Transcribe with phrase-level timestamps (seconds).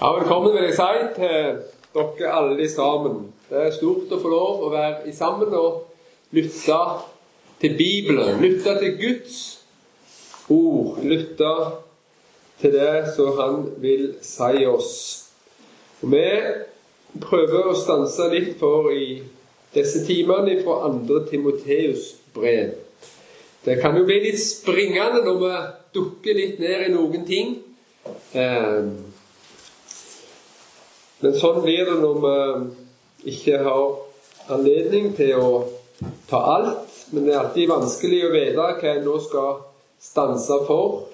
[0.00, 1.56] Ja, velkommen vil jeg si til
[1.92, 3.16] dere alle sammen.
[3.50, 6.78] Det er stort å få lov å være sammen og lytte
[7.60, 8.38] til Bibelen.
[8.40, 9.34] Lytte til Guds
[10.48, 11.02] ord.
[11.04, 11.50] Lytte
[12.62, 14.94] til det som Han vil si oss.
[16.00, 16.24] Og Vi
[17.26, 19.20] prøver å stanse litt for i
[19.76, 22.72] disse timene fra andre Timoteus brev.
[23.68, 25.54] Det kan jo bli litt springende når vi
[26.00, 27.58] dukker litt ned i noen ting.
[28.32, 29.09] Eh,
[31.20, 35.50] men sånn blir det når vi ikke har anledning til å
[36.30, 36.96] ta alt.
[37.10, 39.62] Men det er alltid vanskelig å vite hva en nå skal
[40.00, 41.06] stanse for.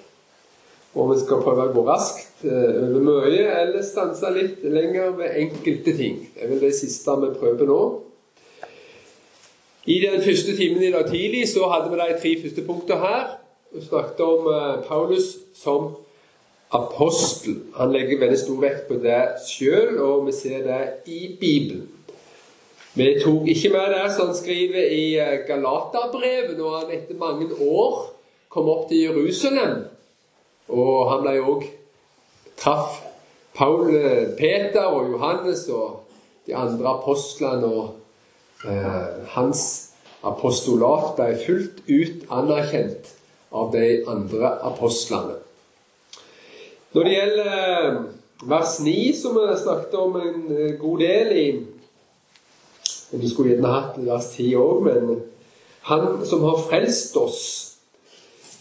[0.97, 5.35] Om vi skal prøve å gå raskt eh, over mye, eller stanse litt lenger ved
[5.43, 6.23] enkelte ting.
[6.33, 7.81] Det er vel det siste vi prøver nå.
[9.87, 13.27] I den første timen i dag tidlig så hadde vi de tre første punktene her.
[13.75, 15.91] Vi snakket om eh, Paulus som
[16.75, 17.61] apostel.
[17.77, 21.87] Han legger veldig stor vekt på det sjøl, og vi ser det i Bibelen.
[22.97, 27.51] Vi tok ikke med det som han skriver i eh, Galaterbrevet, når han etter mange
[27.61, 28.07] år
[28.49, 29.83] kom opp til Jerusalem.
[30.73, 31.67] Og han ble òg
[32.57, 33.03] traff
[33.53, 36.07] Paul, eh, Peter og Johannes og
[36.47, 37.69] de andre apostlene.
[37.69, 39.61] og eh, hans
[40.25, 43.13] apostolat ble fullt ut anerkjent
[43.53, 45.37] av de andre apostlene.
[46.97, 47.97] Når det gjelder eh,
[48.49, 51.43] vers 9, som vi snakket om en eh, god del i
[53.11, 55.19] Du skulle gjerne hatt vers 10 òg, men
[55.91, 57.43] Han som har frelst oss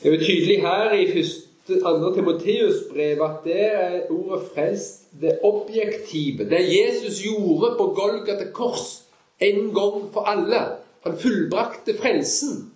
[0.02, 5.08] Det er jo tydelig her i første, andre Timoteus brev at det er ordet 'frelst'
[5.20, 6.44] det objektive.
[6.44, 9.02] Det Jesus gjorde på Golgata kors
[9.40, 10.60] en gang for alle.
[11.08, 12.75] Han fullbrakte frelsen.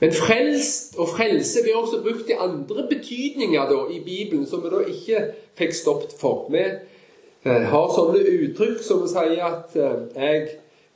[0.00, 4.70] Men frelst og frelse blir også brukt i andre betydninger da, i Bibelen, som vi
[4.70, 5.24] da ikke
[5.58, 6.46] fikk stoppet for.
[6.54, 10.48] Vi eh, har sånne uttrykk som å si at eh, 'jeg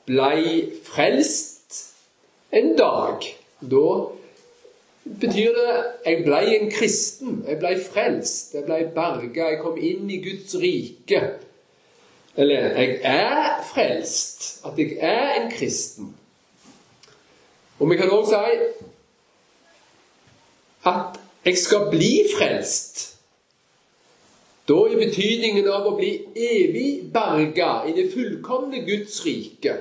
[0.07, 1.81] blei frelst
[2.53, 3.27] en dag'.
[3.61, 3.89] Da
[5.05, 5.75] betyr det
[6.07, 10.55] 'jeg blei en kristen', 'jeg blei frelst', 'jeg blei berga', 'jeg kom inn i Guds
[10.55, 11.43] rike'.
[12.37, 16.15] Eller 'jeg er frelst', at jeg er en kristen.
[17.79, 18.82] Og vi kan også si
[20.89, 23.09] at jeg skal bli frelst.
[24.69, 29.75] Da i betydningen av å bli evig berga i det fullkomne Guds rike.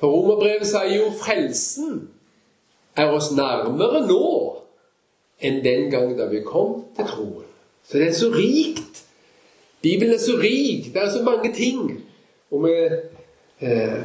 [0.00, 2.08] For romerbrevet sier jo frelsen
[2.98, 4.26] er oss nærmere nå
[5.46, 7.46] enn den gang da vi kom til troen.
[7.86, 9.04] Så det er så rikt.
[9.82, 10.90] Bibelen er så rik.
[10.94, 12.00] Det er så mange ting.
[12.50, 12.74] Og vi
[13.60, 14.00] eh,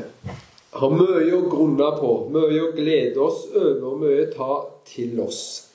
[0.71, 5.67] har mye å grunne på, mye å glede oss over, mye å ta til oss.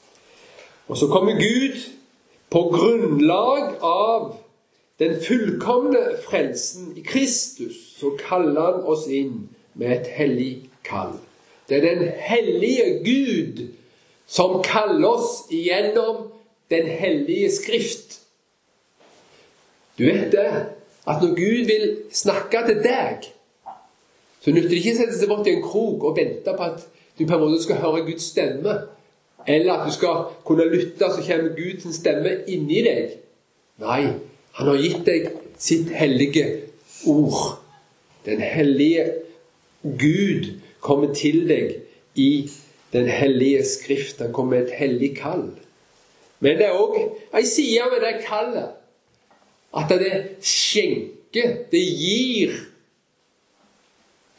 [0.88, 1.78] Og så kommer Gud
[2.50, 4.36] på grunnlag av
[4.98, 11.18] den fullkomne frelsen i Kristus, så kaller han oss inn med et hellig kall.
[11.68, 13.66] Det er den hellige Gud
[14.26, 16.32] som kaller oss igjennom
[16.70, 18.20] Den hellige Skrift.
[19.98, 20.48] Du vet det,
[21.06, 23.28] at når Gud vil snakke til deg,
[24.40, 26.82] så nytter det ikke å sette seg bort i en krok og vente på at
[27.18, 28.74] du på en måte skal høre Guds stemme.
[29.46, 33.18] Eller at du skal kunne lytte, så kommer Guds stemme inni deg.
[33.82, 34.02] Nei,
[34.56, 36.46] han har gitt deg sitt hellige
[37.06, 37.58] ord.
[38.26, 39.04] Den hellige
[39.82, 41.76] Gud kommer til deg
[42.14, 42.48] i
[42.92, 44.20] Den hellige Skrift.
[44.22, 45.50] Han kommer med et hellig kall.
[46.40, 46.96] Men det er òg
[47.34, 48.74] ei side ved det kallet
[49.76, 52.54] at det skjenker, det gir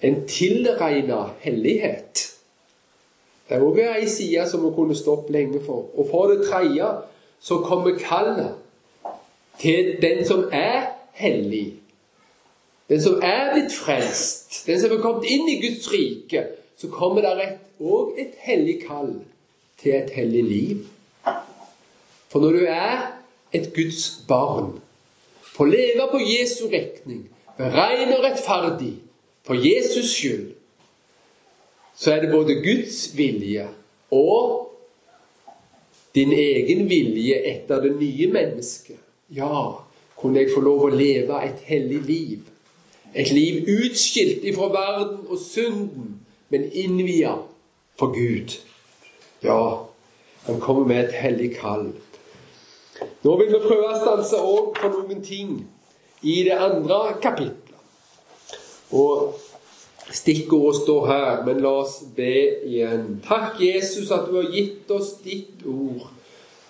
[0.01, 2.26] en tilregna hellighet.
[3.47, 5.87] Det er òg ei side som vi kunne stått lenge for.
[5.95, 6.87] Og for det tredje
[7.39, 8.55] så kommer kallet
[9.59, 11.73] til den som er hellig.
[12.89, 16.43] Den som er blitt frelst, den som er kommet inn i Guds rike.
[16.77, 19.15] Så kommer det òg et hellig kall
[19.81, 20.83] til et hellig liv.
[22.27, 23.07] For når du er
[23.53, 24.79] et Guds barn,
[25.55, 28.93] får leve på Jesu regning, beregne og rettferdig,
[29.43, 30.51] for Jesus skyld,
[31.97, 33.67] så er det både Guds vilje
[34.13, 34.67] og
[36.15, 38.99] din egen vilje etter det nye mennesket.
[39.33, 39.81] Ja,
[40.17, 42.45] kunne jeg få lov å leve et hellig liv.
[43.17, 47.35] Et liv utskilt ifra verden og synden, men innvia
[47.99, 48.55] for Gud.
[49.43, 49.87] Ja,
[50.45, 51.91] han kommer med et hellig kall.
[53.25, 55.59] Nå vil vi prøve å stanse òg for noen ting
[56.21, 57.75] i det andre kapitlet.
[58.95, 59.35] Og
[60.13, 62.33] Stikkordet står her, men la oss be
[62.63, 63.17] igjen.
[63.25, 66.07] Takk, Jesus, at du har gitt oss ditt ord.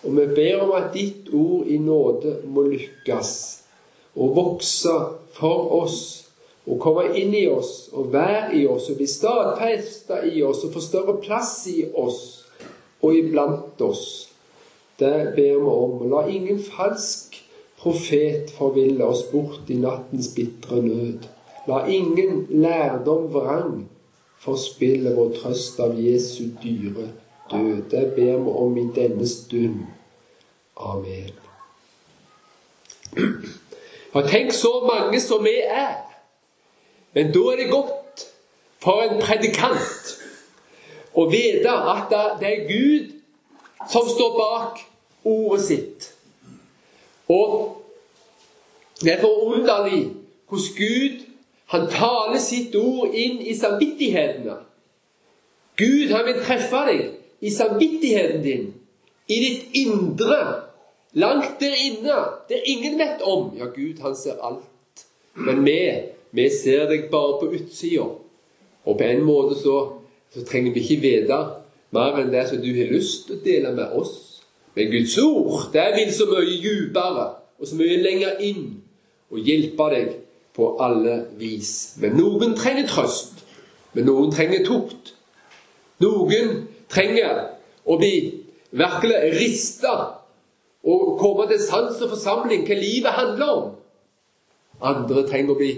[0.03, 3.33] Og vi ber om at ditt ord i nåde må lykkes
[4.17, 4.93] og vokse
[5.37, 5.99] for oss
[6.67, 10.73] og komme inn i oss og være i oss og bli stadfesta i oss og
[10.73, 12.21] få større plass i oss
[13.01, 14.05] og iblant oss.
[14.97, 15.99] Det ber vi om.
[16.01, 17.37] Og La ingen falsk
[17.77, 21.36] profet forville oss bort i nattens bitre nød.
[21.67, 23.89] La ingen lærdom vrang
[24.39, 27.09] forspille vår trøst av Jesu dyre
[27.51, 27.83] døde.
[27.91, 29.81] Det ber vi om i denne stund.
[30.77, 31.31] Amen.
[34.13, 35.97] Og tenk så mange som vi er.
[37.13, 38.27] Men da er det godt
[38.79, 40.13] for en predikant
[41.17, 43.15] å vite at det er Gud
[43.89, 44.83] som står bak
[45.25, 46.11] ordet sitt.
[47.27, 47.81] Og
[49.01, 50.03] det er forunderlig
[50.47, 51.25] hvordan Gud
[51.67, 54.55] han taler sitt ord inn i samvittighetene.
[55.77, 57.01] Gud han vil treffe deg
[57.43, 58.69] i samvittigheten din,
[59.27, 60.39] i ditt indre,
[61.19, 63.51] langt der inne, der ingen vet om.
[63.59, 65.03] Ja, Gud, han ser alt.
[65.35, 65.77] Men vi,
[66.31, 68.07] vi ser deg bare på utsida.
[68.87, 69.77] Og på en måte så,
[70.33, 71.41] så trenger vi ikke vite
[71.95, 74.15] mer enn det som du har lyst til å dele med oss.
[74.77, 77.27] Men Guds ord, det vil så mye dypere
[77.57, 78.65] og så mye lenger inn
[79.33, 80.15] og hjelpe deg
[80.57, 81.95] på alle vis.
[82.01, 83.43] Men noen trenger trøst.
[83.93, 85.13] Men noen trenger tukt.
[86.03, 87.43] Noen trenger
[87.87, 88.13] å bli
[88.77, 89.93] virkelig rista
[90.87, 93.71] og komme til sans og forsamling hva livet handler om.
[94.81, 95.71] Andre trenger å bli,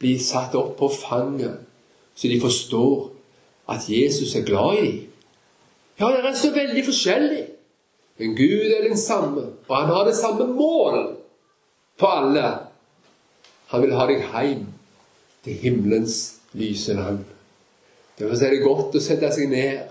[0.00, 1.60] bli satt opp på fanget,
[2.16, 3.10] så de forstår
[3.68, 5.04] at Jesus er glad i dem.
[5.98, 7.44] Ja, det er så veldig forskjellig.
[8.18, 10.98] Men Gud er den samme, og han har det samme mål
[11.98, 12.48] for alle.
[13.68, 14.66] Han vil ha deg hjem
[15.44, 16.18] til himmelens
[16.56, 17.24] lyse land.
[18.18, 19.90] Derfor er det godt å sette seg ned.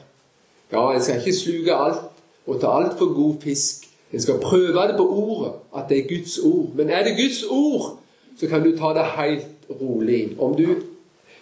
[0.71, 3.85] Ja, en skal ikke sluke alt og ta altfor god fisk.
[4.12, 6.69] En skal prøve det på ordet, at det er Guds ord.
[6.75, 7.97] Men er det Guds ord,
[8.39, 10.35] så kan du ta det helt rolig.
[10.39, 10.68] Om du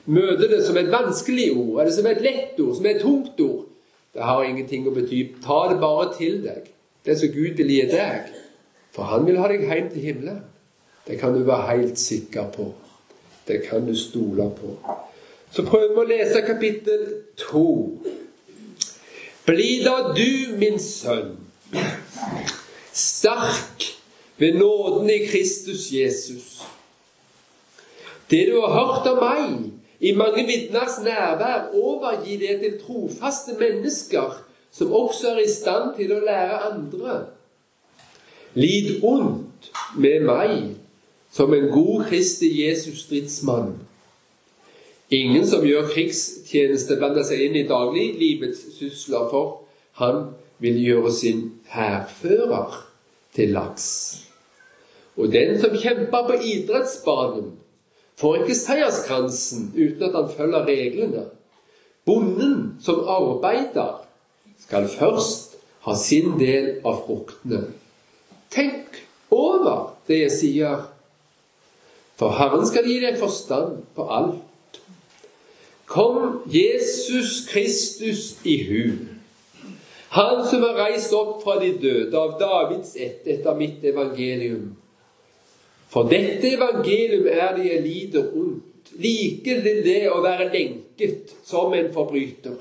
[0.06, 3.66] møter det som et vanskelig ord, eller som et lett ord, som et tungt ord,
[4.16, 5.22] det har ingenting å bety.
[5.44, 6.68] Ta det bare til deg,
[7.06, 8.34] det som Gud vil gi deg.
[8.96, 10.44] For han vil ha deg hjem til himmelen.
[11.08, 12.74] Det kan du være helt sikker på.
[13.48, 14.78] Det kan du stole på.
[15.52, 17.04] Så prøver vi å lese kapittel
[17.38, 17.68] to.
[19.46, 21.36] Bli da du, min sønn,
[22.94, 23.86] sterk
[24.42, 26.66] ved nåden i Kristus Jesus.
[28.32, 34.42] Det du har hørt av meg i mange vitners nærvær, overgi det til trofaste mennesker
[34.74, 37.20] som også er i stand til å lære andre.
[38.58, 39.70] Lid ondt
[40.02, 40.56] med meg
[41.36, 43.74] som en god Kristi Jesus stridsmann.
[45.10, 49.66] Ingen som gjør krigstjeneste, blander seg inn i dagliglivets sysler, for
[50.00, 50.30] han
[50.64, 52.80] vil gjøre sin hærfører
[53.36, 53.90] til laks.
[55.20, 57.52] Og den som kjemper på idrettsbanen,
[58.16, 61.28] får ikke seierskransen uten at han følger reglene.
[62.08, 64.06] Bonden som arbeider,
[64.66, 67.66] skal først ha sin del av fruktene.
[68.56, 69.04] Tenk
[69.36, 70.86] over det jeg sier,
[72.20, 74.80] for Herren skal gi deg forstand på alt.
[75.86, 78.86] Kom Jesus Kristus i hu.
[80.16, 84.72] Han som er reist opp fra de døde, av Davids ett, etter mitt evangelium.
[85.92, 91.74] For dette evangelium er det jeg lider ondt, like det det å være lenket som
[91.76, 92.56] en forbryter.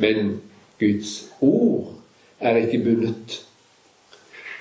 [0.00, 0.38] Men
[0.80, 1.12] Guds
[1.44, 1.92] ord
[2.40, 3.42] er ikke bundet.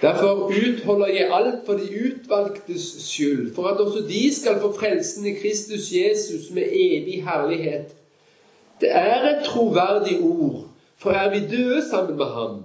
[0.03, 5.25] Derfor utholder jeg alt for de utvalgtes skyld, for at også de skal få frelsen
[5.25, 7.95] i Kristus Jesus med evig herlighet.
[8.81, 10.65] Det er et troverdig ord,
[10.97, 12.63] for er vi døde sammen med ham,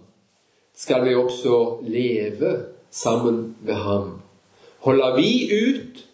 [0.76, 2.56] skal vi også leve
[2.90, 4.10] sammen med ham.
[4.78, 6.04] Holder vi ut,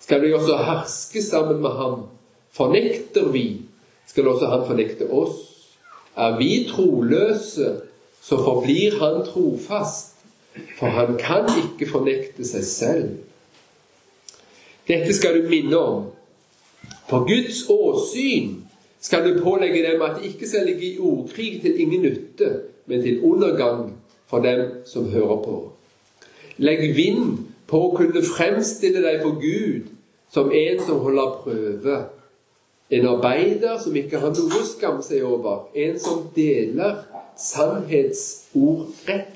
[0.00, 2.02] skal vi også herske sammen med ham.
[2.52, 3.60] Fornekter vi,
[4.06, 5.38] skal også han fornekte oss.
[6.16, 7.76] Er vi troløse,
[8.22, 10.13] så forblir han trofast
[10.78, 13.08] for han kan ikke fornekte seg selv.
[14.88, 16.04] Dette skal du minne om.
[17.08, 18.60] For Guds åsyn
[19.00, 22.50] skal du pålegge dem at de ikke skal ligge i ordkrig til ingen nytte,
[22.86, 23.92] men til undergang
[24.26, 25.56] for dem som hører på.
[26.56, 29.90] Legg vind på å kunne fremstille deg for Gud
[30.32, 31.98] som en som holder prøve.
[32.90, 35.68] En arbeider som ikke har noe å skamme seg over.
[35.74, 37.02] En som deler
[37.40, 39.33] sannhetsord rett.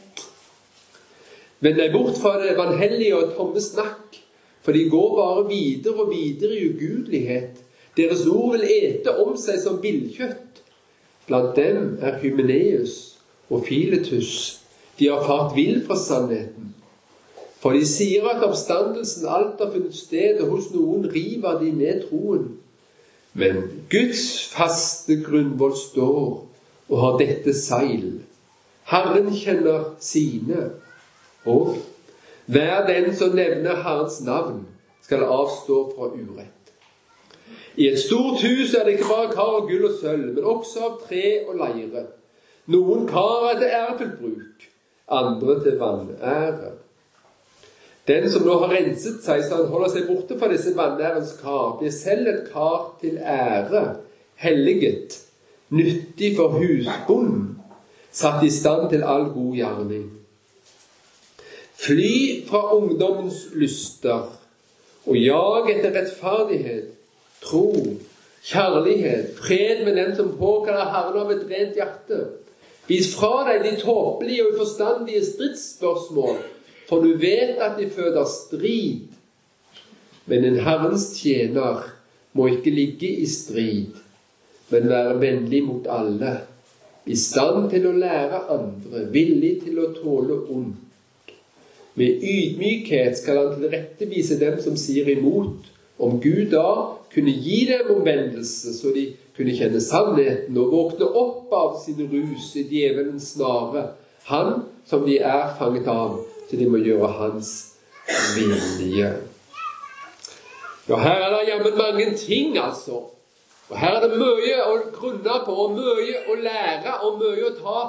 [1.60, 4.18] Vend deg bort fra det vanhellige og tomme snakk,
[4.62, 7.64] for de går bare videre og videre i ugudelighet.
[7.96, 10.62] Deres ord vil ete om seg som villkjøtt.
[11.26, 13.18] Blant dem er Hymeneus
[13.50, 14.62] og Filetus,
[14.98, 16.72] De har fart vill fra sannheten.
[17.62, 22.02] For de sier at oppstandelsen alt har funnet sted, og hos noen river de ned
[22.08, 22.48] troen.
[23.38, 26.24] Men Guds faste grunnvoll står
[26.88, 28.20] og har dette seil.
[28.90, 30.70] Herren kjenner sine.
[31.44, 31.76] Og
[32.46, 34.66] hver den som nevner Herrens navn,
[35.02, 36.72] skal avstå fra urett.
[37.76, 40.82] I et stort hus er det ikke bare kar av gull og sølv, men også
[40.84, 42.02] av tre og leire.
[42.68, 44.66] Noen kar er til ærefullt bruk,
[45.20, 46.72] andre til vanære.
[48.08, 51.76] Den som nå har renset seg så han holder seg borte fra disse vanærens kar,
[51.78, 53.84] blir selv et kar til ære,
[54.40, 55.20] helliget,
[55.70, 57.58] nyttig for husbonden,
[58.10, 60.17] satt i stand til all god gjerning.
[61.78, 64.26] Fly fra ungdommens lyster
[65.08, 66.88] og jag etter rettferdighet
[67.40, 67.72] tro,
[68.44, 72.18] kjærlighet, fred med den som påkaller Herren av et rent hjerte.
[72.88, 76.40] Vis fra deg de tåpelige og uforstandige stridsspørsmål,
[76.88, 79.06] for du vet at de føder strid.
[80.28, 81.86] Men en Herrens tjener
[82.36, 83.96] må ikke ligge i strid,
[84.72, 86.34] men være vennlig mot alle,
[87.08, 90.87] i stand til å lære andre, villig til å tåle ondt.
[91.98, 95.66] Med ydmykhet skal han tilrettevise dem som sier imot,
[95.98, 101.54] om Gud da kunne gi dem omvendelse, så de kunne kjenne sannheten og våkne opp
[101.58, 103.88] av sin rus i djevelens snare,
[104.30, 107.52] han som de er fanget av, så de må gjøre hans
[108.36, 109.10] vilje.
[110.88, 113.08] Ja, her er det jammen mange ting, altså.
[113.68, 117.56] Og Her er det mye å grunne på, og mye å lære, og mye å
[117.58, 117.80] ta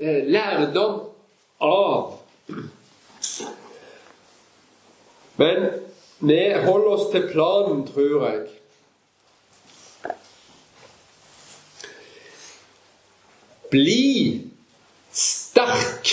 [0.00, 1.02] eh, lærdom
[1.60, 2.14] av.
[5.40, 5.66] Men
[6.18, 8.40] vi holder oss til planen, tror jeg.
[13.70, 14.04] Bli
[15.12, 16.12] sterk.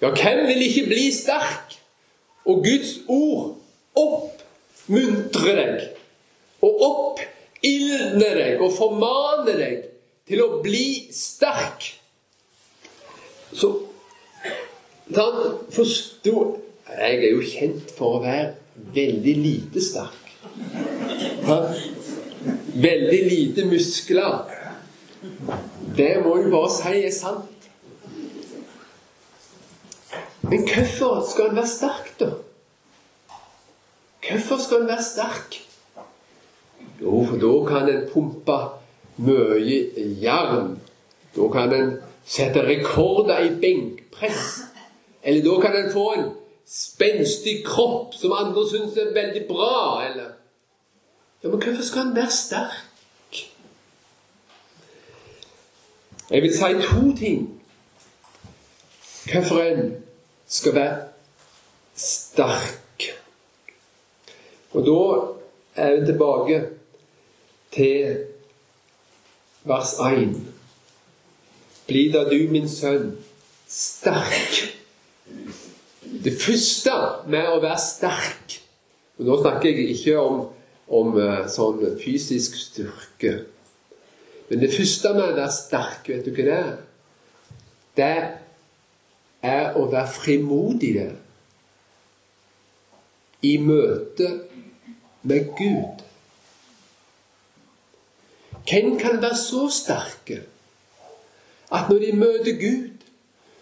[0.00, 1.76] Ja, hvem vil ikke bli sterk?
[2.48, 3.56] Og Guds ord
[3.98, 5.88] oppmuntrer deg
[6.64, 9.84] og oppildner deg og formaner deg
[10.30, 11.90] til å bli sterk.
[13.50, 13.72] Så
[15.14, 15.26] da
[15.74, 16.34] forsto
[16.90, 18.48] Jeg er jo kjent for å være
[18.94, 20.32] veldig lite sterk.
[22.74, 24.50] Veldig lite muskler.
[25.96, 27.68] Det må jeg bare si er sant.
[30.50, 32.30] Men hvorfor skal en være sterk, da?
[34.26, 35.60] Hvorfor skal en være sterk?
[37.00, 38.58] Jo, for da kan en pumpe
[39.22, 39.78] mye
[40.22, 40.74] jern.
[41.36, 41.94] Da kan en
[42.26, 44.69] sette rekorder i benkpress.
[45.22, 46.30] Eller da kan en få en
[46.66, 50.04] spenstig kropp som andre syns er veldig bra.
[50.06, 50.30] Eller
[51.42, 53.50] Ja, Men hvorfor skal en være sterk?
[56.30, 57.62] Jeg vil si to ting.
[59.32, 60.04] Hvorfor en
[60.46, 61.02] skal være
[61.94, 63.02] sterk.
[64.72, 65.00] Og da
[65.82, 66.66] er vi tilbake
[67.72, 68.26] til
[69.64, 70.36] vers 1.
[71.86, 73.18] Bli da du, min sønn,
[73.68, 74.79] sterk.
[76.24, 76.92] Det første
[77.32, 78.58] med å være sterk
[79.20, 80.36] og Nå snakker jeg ikke om,
[80.96, 83.32] om eh, sånn fysisk styrke.
[84.48, 86.70] Men det første med å være sterk, vet du hva det er?
[88.00, 91.10] Det er å være frimodig det.
[93.44, 94.30] I møte
[95.28, 96.00] med Gud.
[98.64, 100.40] Hvem kan være så sterke
[101.68, 103.04] at når de møter Gud,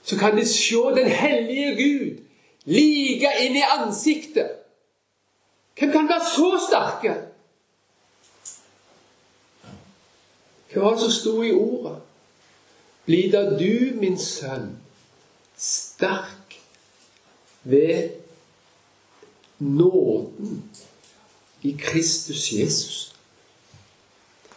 [0.07, 2.25] så kan de se den hellige Gud
[2.69, 4.51] like inn i ansiktet?
[5.79, 7.15] Hvem kan være så sterke?
[10.73, 11.97] Hva var det som sto i ordet?
[13.09, 14.75] Bli da du, min sønn,
[15.57, 16.59] sterk
[17.65, 18.11] ved
[19.59, 20.65] nåden
[21.63, 23.15] i Kristus Jesus.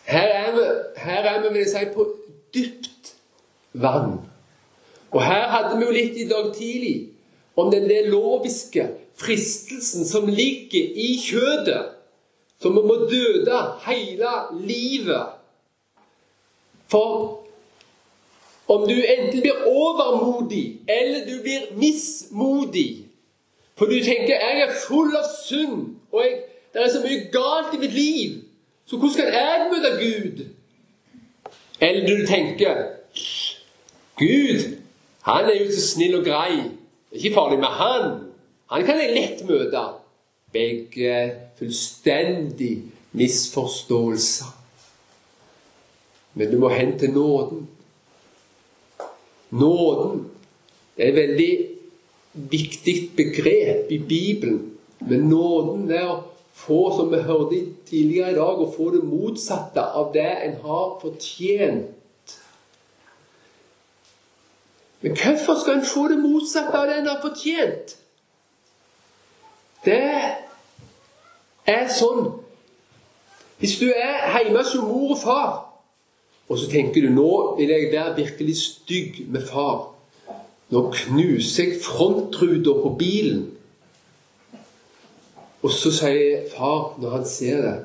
[0.04, 0.66] Her er vi,
[0.98, 2.08] her er vi vil jeg si, på
[2.54, 3.16] dypt
[3.74, 4.20] vann.
[5.12, 7.11] Og her hadde vi jo litt i dag tidlig
[7.56, 8.88] om den loviske
[9.20, 11.86] fristelsen som ligger i kjødet,
[12.62, 15.38] som vi må døde hele livet
[16.92, 17.38] for
[18.68, 23.08] om du enten blir overmodig eller du blir mismodig
[23.76, 26.42] For du tenker 'jeg er full av synd', og jeg,
[26.74, 28.32] det er så mye galt i mitt liv,
[28.86, 30.46] så hvordan skal jeg møte Gud?
[31.82, 32.76] Eller du tenker
[34.18, 34.78] 'Gud,
[35.22, 36.62] han er jo så snill og grei.
[37.12, 38.12] Det er ikke farlig med han.
[38.72, 39.90] Han kan jeg lett møte.'
[40.52, 41.14] Begge
[41.56, 42.82] fullstendig
[43.16, 44.50] misforståelser.
[46.34, 47.70] Men du må hente nåden.
[49.50, 50.26] Nåden
[50.98, 51.68] det er et veldig
[52.34, 54.72] viktig begrep i Bibelen.
[55.00, 56.20] Men nåden er å
[56.54, 61.00] få, som vi hørte tidligere i dag, å få det motsatte av det en har
[61.02, 61.90] fortjent.
[65.02, 67.96] Men hvorfor skal en få det motsatte av det en har fortjent?
[69.86, 70.04] Det
[71.66, 72.28] er sånn
[73.62, 75.50] Hvis du er hjemme som mor og far,
[76.50, 79.92] og så tenker du nå vil jeg være virkelig stygg med far.
[80.74, 83.44] Nå knuser jeg frontruta på bilen.
[85.62, 87.76] Og så sier far, når han ser det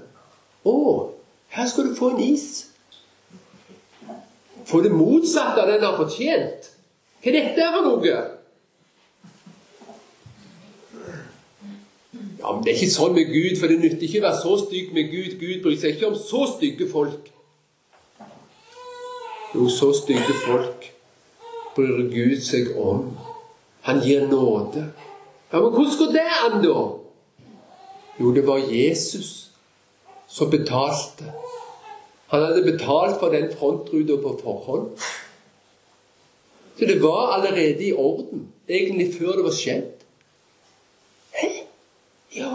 [0.65, 1.11] 'Å,
[1.49, 2.67] her skal du få en is.'
[4.67, 6.76] Få det motsatte av det han har fortjent.
[7.23, 8.17] Hva er dette for noe?
[12.39, 14.59] Ja, men Det er ikke sånn med Gud, for det nytter ikke å være så
[14.67, 15.39] stygg med Gud.
[15.41, 17.33] Gud bryr seg ikke om så stygge folk.
[19.55, 20.91] Jo, så stygge folk
[21.77, 23.09] bryr Gud seg om.
[23.89, 24.85] Han gir nåde.
[25.53, 26.85] Ja, Men hvordan går det an, da?
[28.21, 29.51] Jo, det var Jesus
[30.29, 31.33] som betalte.
[32.27, 34.91] Han hadde betalt for den frontruta på forhånd.
[36.79, 39.93] Så det var allerede i orden, egentlig før det var skjedd.
[41.33, 41.49] Hæ?
[42.37, 42.55] Ja,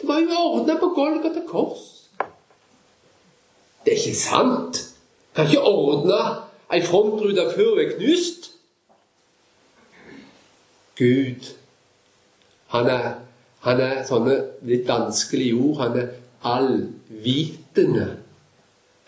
[0.00, 2.10] det var jo ordna på Golgata kors.
[3.84, 4.94] Det er ikke sant.
[5.34, 6.20] Kan ikke ordne
[6.72, 8.50] ei frontrute før hun er knust.
[10.96, 11.50] Gud,
[12.66, 13.08] han er,
[13.60, 15.82] han er sånne litt vanskelige ord.
[15.82, 16.14] Han er
[16.46, 18.06] allvitende.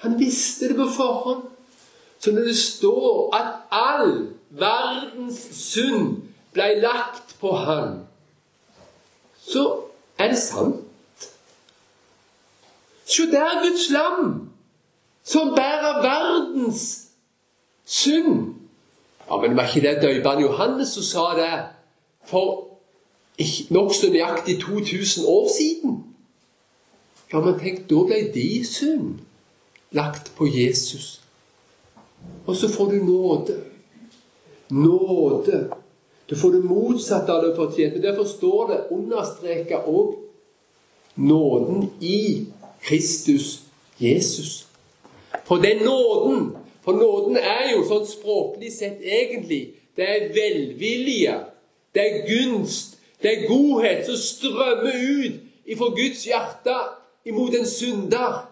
[0.05, 1.47] Han visste det på forhånd.
[2.19, 6.23] Så når det står at all verdens synd
[6.53, 8.01] ble lagt på han,
[9.39, 9.65] så
[10.19, 10.85] er det sant.
[13.09, 14.51] Se der Guds lam,
[15.25, 17.09] som bærer verdens
[17.85, 18.55] synd.
[19.31, 21.65] Ja, Men var ikke det døperen Johannes som sa det
[22.25, 22.69] for
[23.71, 26.05] nokså nøyaktig 2000 år siden?
[27.33, 29.19] Ja, men tenk, da ble de synd
[29.91, 31.21] lagt på Jesus.
[32.47, 33.61] Og så får du nåde.
[34.69, 35.71] Nåde.
[36.27, 38.03] Du får det motsatte av det fortjente.
[38.03, 40.15] Derfor står det understreka òg
[41.15, 42.47] nåden i
[42.81, 43.61] Kristus
[43.99, 44.67] Jesus.
[45.45, 51.35] For den nåden For nåden er jo sånn språklig sett egentlig Det er velvilje,
[51.93, 56.77] det er gunst, det er godhet som strømmer ut ifra Guds hjerte
[57.27, 58.48] imot en synder.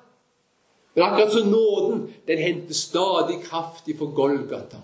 [0.96, 4.78] Men akkurat som nåden, den henter stadig kraft ifra Golgata.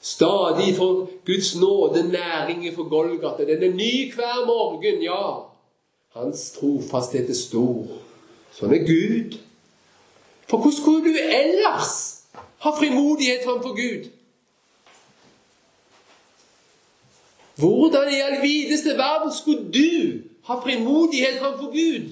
[0.00, 3.44] Stadig får Guds nåde næring ifra Golgata.
[3.44, 5.46] Den er ny hver morgen, ja.
[6.14, 7.86] Hans trofasthet er stor.
[8.52, 9.38] Sånn er Gud.
[10.50, 11.94] For hvordan skulle du ellers
[12.66, 14.10] ha frimodighet framfor Gud?
[17.62, 22.10] Hvordan i all videste verden skulle du ha frimodighet framfor Gud?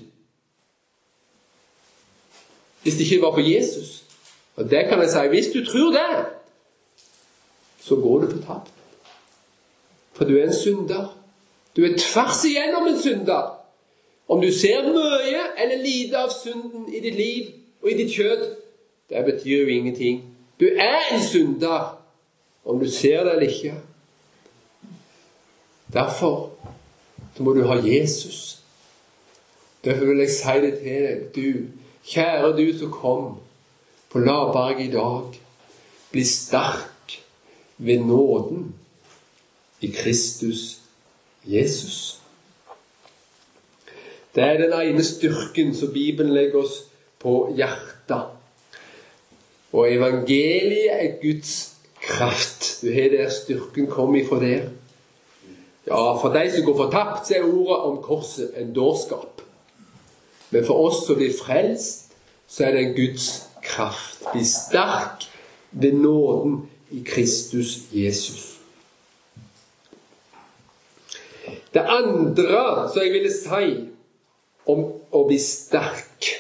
[2.83, 4.05] Hvis det ikke var for Jesus.
[4.57, 5.29] Og det kan jeg si.
[5.29, 6.27] Hvis du tror det,
[7.81, 8.71] så går du fortapt.
[10.13, 11.17] For du er en synder.
[11.77, 13.57] Du er tvers igjennom en synder.
[14.29, 17.47] Om du ser mye eller lite av synden i ditt liv
[17.83, 18.45] og i ditt kjøtt,
[19.11, 20.23] det betyr jo ingenting.
[20.61, 21.97] Du er en synder
[22.65, 23.75] om du ser det eller ikke.
[25.93, 26.53] Derfor
[27.37, 28.61] så må du ha Jesus.
[29.85, 31.21] Derfor vil jeg si det til deg.
[31.35, 33.37] Du Kjære du som kom
[34.11, 35.41] på lavberget i dag.
[36.11, 37.21] Bli sterk
[37.79, 38.75] ved nåden
[39.81, 40.81] i Kristus
[41.45, 42.21] Jesus.
[44.35, 46.85] Det er den ene styrken som Bibelen legger oss
[47.19, 48.37] på hjertet.
[49.73, 52.79] Og evangeliet er Guds kraft.
[52.83, 54.69] Du har der styrken kommet ifra der.
[55.87, 59.30] Ja, for de som går fortapt, så er ordet om korset en dårskap.
[60.51, 62.13] Men for oss som blir frelst,
[62.49, 64.25] så er det Guds kraft.
[64.33, 65.27] Bli sterk
[65.71, 68.59] ved nåden i Kristus Jesus.
[71.75, 73.67] Det andre som jeg ville si
[74.67, 76.37] om å bli sterk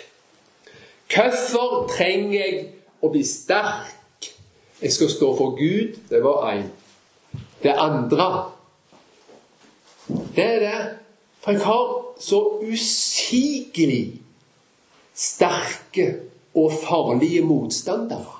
[1.10, 2.58] Hvorfor trenger jeg
[3.02, 4.28] å bli sterk?
[4.78, 5.96] Jeg skal stå for Gud.
[6.06, 6.68] Det var én.
[7.62, 8.28] Det andre
[10.34, 10.99] det er det
[11.40, 14.20] For jeg har så usigelig
[15.14, 16.20] sterke
[16.54, 18.36] og farlige motstandere.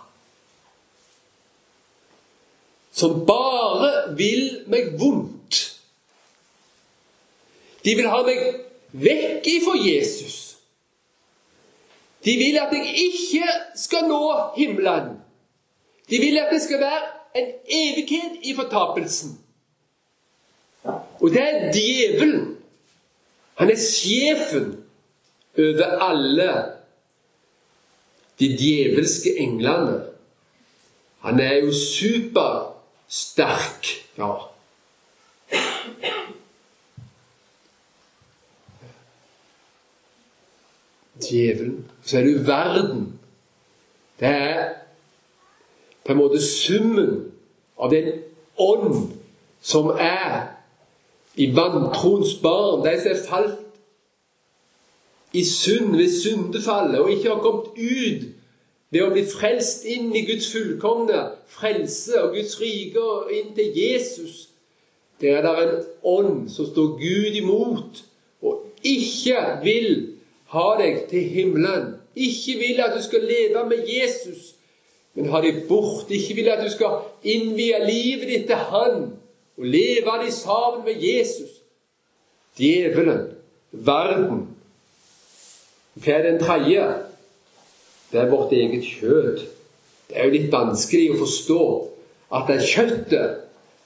[2.92, 5.60] Som bare vil meg vondt.
[7.84, 8.42] De vil ha meg
[8.92, 10.38] vekk ifra Jesus.
[12.24, 14.20] De vil at jeg ikke skal nå
[14.58, 15.14] himmelen.
[16.10, 17.06] De vil at det skal være
[17.40, 19.38] en evighet i fortapelsen.
[21.20, 22.59] Og det er djevelen.
[23.60, 24.84] Han er sjefen
[25.58, 26.64] over alle
[28.40, 30.00] de djevelske englene.
[31.20, 34.32] Han er jo supersterk, ja.
[41.20, 41.90] Djevelen.
[42.02, 43.20] Så er det verden.
[44.20, 44.72] Det er
[46.04, 47.32] på en måte summen
[47.76, 48.22] av den
[48.56, 49.12] ånd
[49.60, 50.59] som er
[51.34, 53.66] i vantroens barn, de som er falt
[55.32, 58.24] i synd ved syndefallet og ikke har kommet ut
[58.90, 63.76] ved å bli frelst inn i Guds fullkomne frelse og Guds rike og inn til
[63.78, 64.48] Jesus.
[65.20, 68.02] Der er det en ånd som står Gud imot
[68.42, 69.90] og ikke vil
[70.50, 71.94] ha deg til himmelen.
[72.16, 74.56] Ikke vil at du skal leve med Jesus,
[75.14, 76.10] men ha deg bort.
[76.10, 79.12] Ikke vil at du skal innvie livet ditt til Han
[79.60, 81.50] og leve de sammen med Jesus.
[82.56, 83.26] Djevelen,
[83.70, 84.46] verden,
[86.00, 86.86] hva er den tredje?
[88.10, 89.44] Det er vårt eget kjøtt.
[90.08, 91.64] Det er jo litt vanskelig å forstå
[92.34, 93.36] at det er kjøttet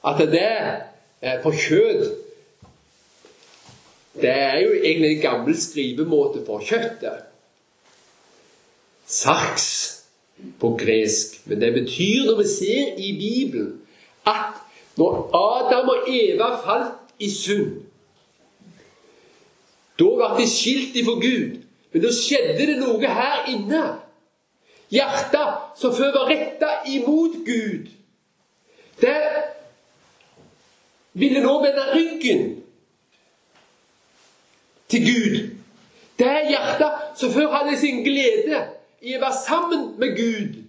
[0.04, 2.12] At det er for kjøtt
[4.20, 7.24] Det er jo egentlig en gammel skrivemåte for kjøttet.
[9.04, 9.68] Saks
[10.60, 11.40] på gresk.
[11.44, 13.80] Men det betyr, når vi ser i Bibelen,
[14.24, 14.63] at
[14.96, 17.80] når Adam og Eva falt i synd
[19.98, 21.60] Da ble de skilt ifra Gud.
[21.92, 23.82] Men da skjedde det noe her inne.
[24.90, 27.86] Hjertet som før var retta imot Gud,
[29.00, 29.22] det
[31.18, 32.42] ville nå vende ryggen
[34.90, 35.38] til Gud.
[36.18, 38.60] Det hjertet som før hadde sin glede
[39.02, 40.60] i å være sammen med Gud,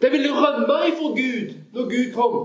[0.00, 2.40] det ville rømme ifra Gud når Gud kom.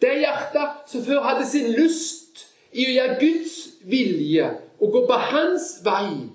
[0.00, 3.54] Det hjertet som før hadde sin lyst i å gjøre Guds
[3.88, 6.28] vilje og gå på hans vei,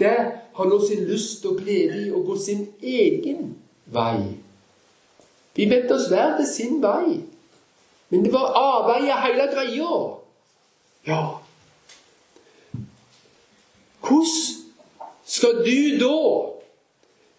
[0.00, 0.16] det
[0.56, 3.54] har nå sin lyst og glede i å gå sin egen
[3.92, 4.36] vei.
[5.56, 7.20] Vi vendte oss hver til sin vei.
[8.08, 9.94] Men det var avveier hele greia.
[11.06, 11.22] Ja.
[14.06, 14.26] Hvordan
[15.26, 16.18] skal du da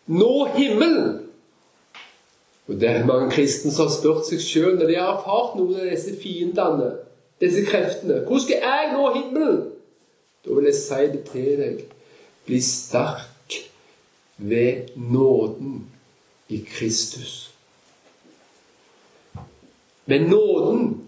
[0.08, 1.27] nå himmelen?
[2.68, 5.80] Og Det er mange kristne som har spurt seg sjøl når de har erfart noen
[5.80, 6.90] av disse fiendene,
[7.40, 8.22] disse kreftene.
[8.28, 9.62] Hvor skal jeg nå himmelen?
[10.44, 11.84] Da vil jeg si det til deg.
[12.48, 13.60] Bli sterk
[14.38, 15.86] ved nåden
[16.52, 17.52] i Kristus.
[20.06, 21.08] Men nåden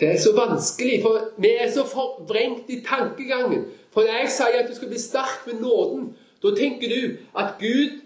[0.00, 3.68] det er så vanskelig, for vi er så forvrengt i tankegangen.
[3.94, 6.08] For når jeg sier at du skal bli sterk ved nåden,
[6.42, 8.00] da tenker du at Gud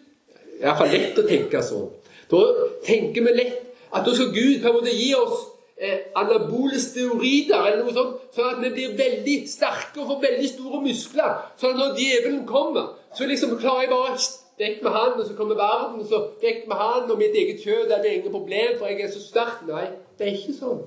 [0.60, 1.88] iallfall lett å tenke sånn.
[2.30, 2.42] Da
[2.86, 3.62] tenker vi lett
[3.94, 5.44] at da skal Gud på en måte gi oss
[5.78, 10.50] eh, anabole steorider eller noe sånt, sånn at vi blir veldig sterke og får veldig
[10.50, 11.38] store muskler.
[11.60, 14.18] Sånn at når djevelen kommer, så liksom klarer jeg bare
[14.56, 17.58] Dekk med han, og så kommer verden, og så dekk med han og mitt eget
[17.60, 17.90] kjød.
[17.90, 19.58] Det er ingen problem, for jeg er så sterk.
[19.68, 19.82] Nei,
[20.16, 20.78] det er ikke sånn.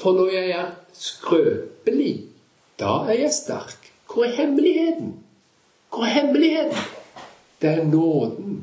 [0.00, 2.14] For når jeg er skrøpelig,
[2.80, 3.90] da er jeg sterk.
[4.08, 5.12] Hvor er hemmeligheten?
[5.92, 6.96] Hvor er hemmeligheten?
[7.60, 8.56] Det er nåden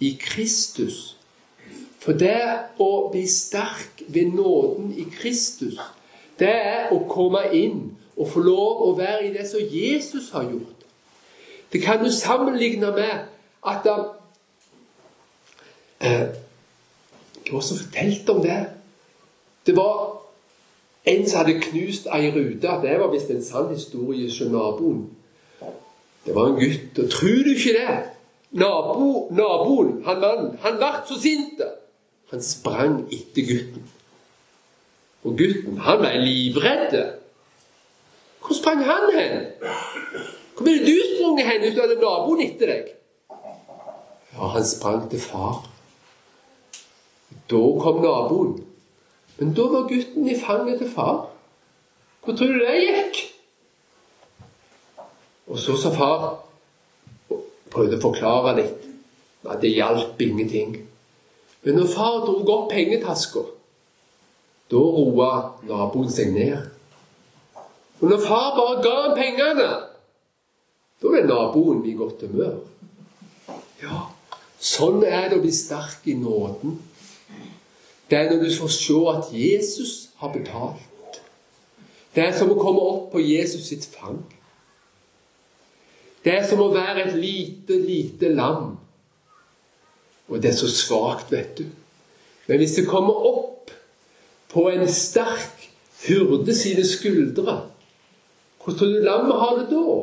[0.00, 1.14] i Kristus
[2.04, 2.40] for det
[2.82, 5.78] å bli sterk ved nåden i Kristus,
[6.36, 10.50] det er å komme inn og få lov å være i det som Jesus har
[10.50, 10.84] gjort.
[11.72, 13.24] Det kan du sammenligne med
[13.64, 13.88] at
[16.04, 16.26] eh,
[17.48, 18.60] Hva som fortalte om det?
[19.66, 20.20] Det var
[21.08, 22.76] en som hadde knust ei rute.
[22.84, 25.06] Det var visst en sann historie hos naboen.
[26.24, 27.00] Det var en gutt.
[27.00, 28.13] Og tror du ikke det?
[28.54, 31.62] Nabo, naboen, han mannen, han ble så sint.
[32.30, 33.88] Han sprang etter gutten.
[35.24, 36.94] Og gutten, han ble livredd.
[38.44, 39.46] Hvor sprang han hen?
[40.54, 42.92] Hvor ville du sprunget hen hvis du hadde naboen etter deg?
[44.34, 45.64] Ja, han sprang til far.
[47.50, 48.56] Da kom naboen.
[49.38, 51.24] Men da var gutten i fanget til far.
[52.22, 53.22] Hvor tror du det gikk?
[55.50, 56.22] Og så sa far
[57.74, 58.86] prøvde å forklare litt.
[59.44, 60.78] At det hjalp ingenting.
[61.64, 63.42] Men når far dro opp pengetaska,
[64.72, 65.30] da roa
[65.68, 66.70] naboen seg ned.
[68.00, 69.68] Og når far bare ga ham pengene,
[71.00, 72.58] da ble naboen i godt humør.
[73.82, 74.06] Ja,
[74.60, 76.78] sånn er det å bli sterk i nåden.
[78.08, 81.20] Det er når du får se at Jesus har betalt.
[82.14, 84.20] Det er som å komme opp på Jesus sitt fang.
[86.24, 88.74] Det er som å være et lite, lite lam
[90.28, 91.64] og det er så svakt, vet du.
[92.46, 93.72] Men hvis det kommer opp
[94.52, 95.68] på en sterk
[96.04, 97.60] hyrde sine skuldre,
[98.64, 99.96] hvordan tror du lammet har det da?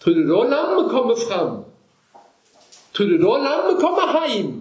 [0.00, 1.58] Tror du da lammet kommer fram?
[2.92, 4.54] Tror du da lammet kommer hjem?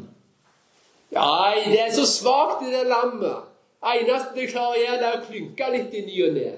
[1.12, 3.48] Nei, det er så svakt, det der lammet.
[3.82, 6.52] Eneste det klarer å gjøre, det er å klynke litt i ny og ne.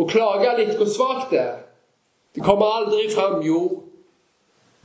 [0.00, 1.58] Og klage litt hvor svakt det er.
[2.34, 3.42] Det kommer aldri fram.
[3.42, 3.82] Jo,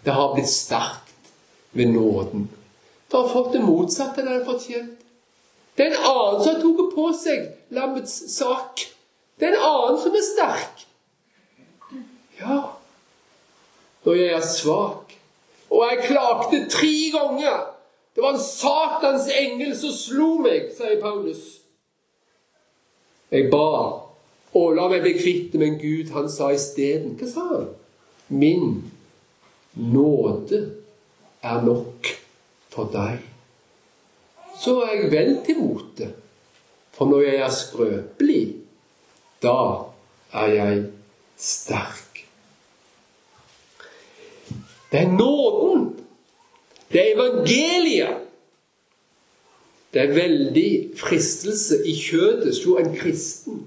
[0.03, 1.31] det har blitt sterkt
[1.71, 2.49] ved nåden.
[3.12, 4.99] Det har fått det motsatte det har fortjent.
[5.75, 8.86] Det er en annen som har tatt på seg lammets sak.
[9.39, 10.86] Det er en annen som er sterk.
[12.39, 12.60] Ja,
[14.05, 15.15] når jeg er svak.
[15.69, 17.65] Og jeg klagde tre ganger.
[18.15, 21.43] Det var en Satans engel som slo meg, sier Paulus.
[23.31, 24.04] Jeg ba,
[24.55, 27.71] og la meg bli kvitt men Gud, han sa isteden Hva sa han?
[28.31, 28.83] Min
[29.75, 30.61] nåde
[31.45, 32.07] er nok
[32.73, 33.19] for deg.
[34.57, 36.07] Så er jeg vel til mote,
[36.95, 38.43] for når jeg er skrøpelig,
[39.43, 39.59] da
[40.33, 40.81] er jeg
[41.37, 42.23] sterk.
[44.89, 45.91] Det er nåden
[46.91, 48.21] det er evangeliet.
[49.93, 53.63] Det er veldig fristelse i kjødet hos en kristen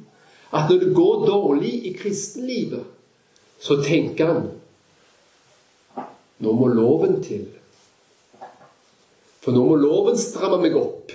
[0.53, 2.85] at når det går dårlig i kristenlivet,
[3.61, 4.49] så tenker han
[6.39, 7.47] nå må loven til.
[9.43, 11.11] For nå må loven stramme meg opp.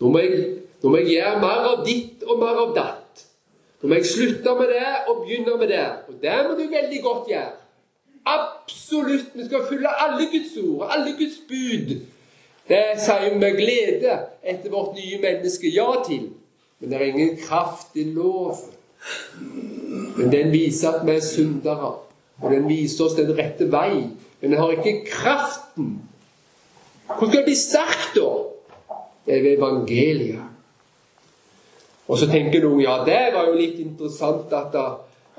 [0.00, 0.46] Nå må, jeg,
[0.80, 3.24] nå må jeg gjøre mer av ditt og mer av datt.
[3.80, 5.84] Nå må jeg slutte med det og begynne med det.
[6.08, 7.52] Og det må du veldig godt gjøre.
[8.30, 9.34] Absolutt.
[9.34, 11.94] Vi skal følge alle Guds ord, alle Guds bud.
[12.70, 16.30] Det sier vi med glede etter vårt nye menneske ja til.
[16.80, 18.76] Men det er ingen kraft i loven.
[20.16, 21.94] Men den viser at vi er syndere,
[22.40, 24.06] og den viser oss den rette vei.
[24.40, 25.98] Men den har ikke kraften.
[27.06, 28.30] Hvordan skal det bli sterk, da?
[29.26, 30.46] Det er ved evangeliet.
[32.10, 34.74] Og så tenker noen ja, det var jo litt interessant at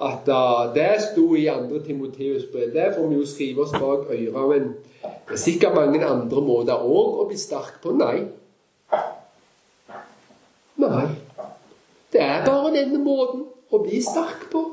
[0.01, 0.29] at
[0.73, 1.79] det sto i 2.
[1.85, 2.71] Timoteus brev.
[2.73, 4.49] Det får vi jo skrive oss bak øret.
[4.49, 7.93] Men det er sikkert mange andre måter òg å bli sterk på.
[7.99, 8.23] Nei.
[12.11, 14.63] Det er bare denne måten å bli sterk på.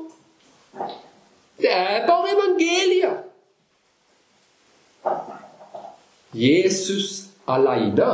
[1.59, 3.25] Det er bare evangeliet.
[6.33, 8.09] Jesus aleine,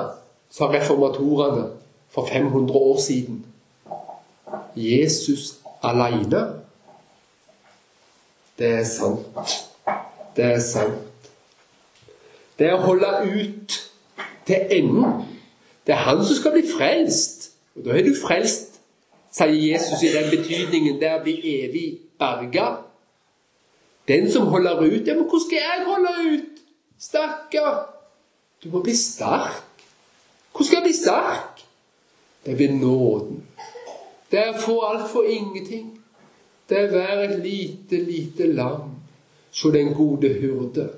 [0.50, 1.66] sa reformatorene
[2.10, 3.46] for 500 år siden.
[4.76, 6.46] Jesus aleine.
[8.60, 9.58] Det er sant.
[10.36, 11.30] Det er sant.
[12.60, 13.76] Det er å holde ut
[14.48, 15.26] til enden.
[15.88, 17.52] Det er han som skal bli frelst.
[17.76, 18.75] Og da er du frelst,
[19.36, 21.86] sier Jesus i den betydningen det er å bli evig
[22.20, 22.68] berga.
[24.08, 26.64] Den som holder ut Ja, men hvordan skal jeg holde ut?
[27.00, 27.80] Stakkar.
[28.64, 29.84] Du må bli sterk.
[30.52, 31.64] Hvordan skal jeg bli sterk?
[32.46, 33.44] Det er ved nåden.
[34.32, 35.90] Det er å få alt for ingenting.
[36.70, 38.94] Det er å være et lite, lite lam
[39.56, 40.90] så den gode hyrde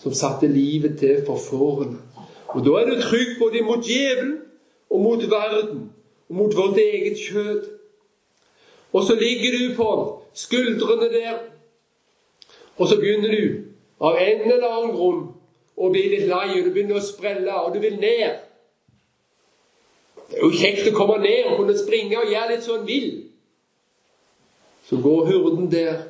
[0.00, 1.98] som satte livet til for fårene.
[2.54, 4.36] Og da er du trygg både mot djevelen
[4.90, 5.88] og mot verden
[6.28, 7.75] og mot vårt eget kjød.
[8.96, 9.88] Og så ligger du på
[10.32, 11.38] skuldrene der,
[12.76, 13.42] og så begynner du
[14.00, 15.22] av en eller annen grunn
[15.76, 18.40] å bli litt lei, og du begynner å sprelle, og du vil ned.
[20.26, 22.88] Det er jo kjekt å komme ned og kunne springe og gjøre litt som en
[22.88, 23.10] vil.
[24.88, 26.06] Så går hurden der.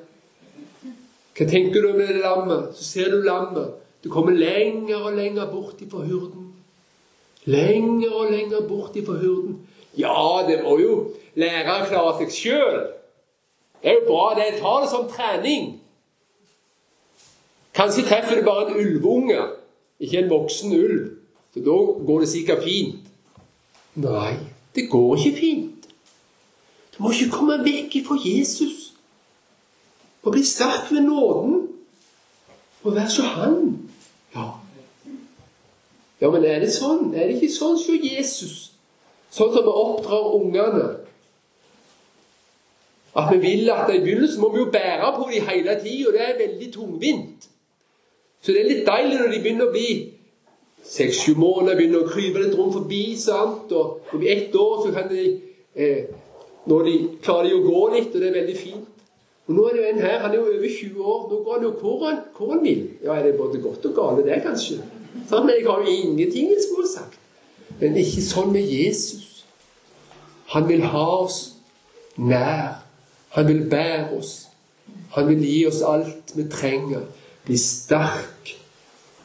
[1.37, 2.71] Hva tenker du om det lammet?
[2.79, 3.75] Så ser du lammet.
[4.05, 6.53] Du kommer lenger og lenger bort ifra hurden.
[7.51, 9.59] Lenger og lenger bort ifra hurden.
[9.99, 10.97] Ja, det må jo
[11.37, 12.79] lære å klare seg sjøl.
[13.83, 14.25] Det er jo bra.
[14.39, 15.77] det Ta det som trening.
[17.77, 19.43] Kanskje treffer du bare en ulveunge,
[20.01, 21.11] ikke en voksen ulv.
[21.53, 21.77] Så da
[22.09, 23.09] går det sikkert fint.
[23.95, 24.37] Nei,
[24.75, 25.89] det går ikke fint.
[26.97, 28.83] Du må ikke komme vekk ifra Jesus
[30.27, 31.69] og bli sterk ved nåden
[32.83, 33.59] og være som han.
[34.35, 34.47] Ja.
[36.21, 37.13] ja, men er det sånn?
[37.15, 38.57] Er det ikke sånn som Jesus?
[39.31, 40.89] Sånn som vi oppdrar ungene.
[43.17, 46.13] At vi vil at I begynnelsen må vi jo bære på dem hele tida, og
[46.17, 47.49] det er veldig tungvint.
[48.43, 49.89] Så det er litt deilig når de begynner å bli
[50.87, 53.03] seks-sju måneder, begynner å krype litt rundt forbi.
[53.19, 53.73] sant?
[53.73, 55.25] Og om ett år så kan de
[55.75, 56.05] eh,
[56.67, 59.03] når de klarer de å gå litt, og det er veldig fint.
[59.47, 61.21] Og Nå er det jo en her, han er jo over 20 år.
[61.31, 62.81] Nå går han jo hvor han, hvor han vil.
[63.05, 64.81] Ja, er det både godt og gale, det, kanskje?
[65.31, 67.21] Sånn, men jeg har jo ingenting jeg skulle sagt.
[67.81, 69.45] Men ikke sånn med Jesus.
[70.55, 71.39] Han vil ha oss
[72.19, 72.83] nær.
[73.37, 74.49] Han vil bære oss.
[75.13, 77.03] Han vil gi oss alt vi trenger.
[77.45, 78.55] Bli sterk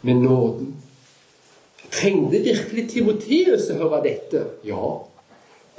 [0.01, 0.73] med nåden.
[1.91, 4.43] Trengte virkelig Timoteus å høre dette?
[4.67, 4.89] Ja.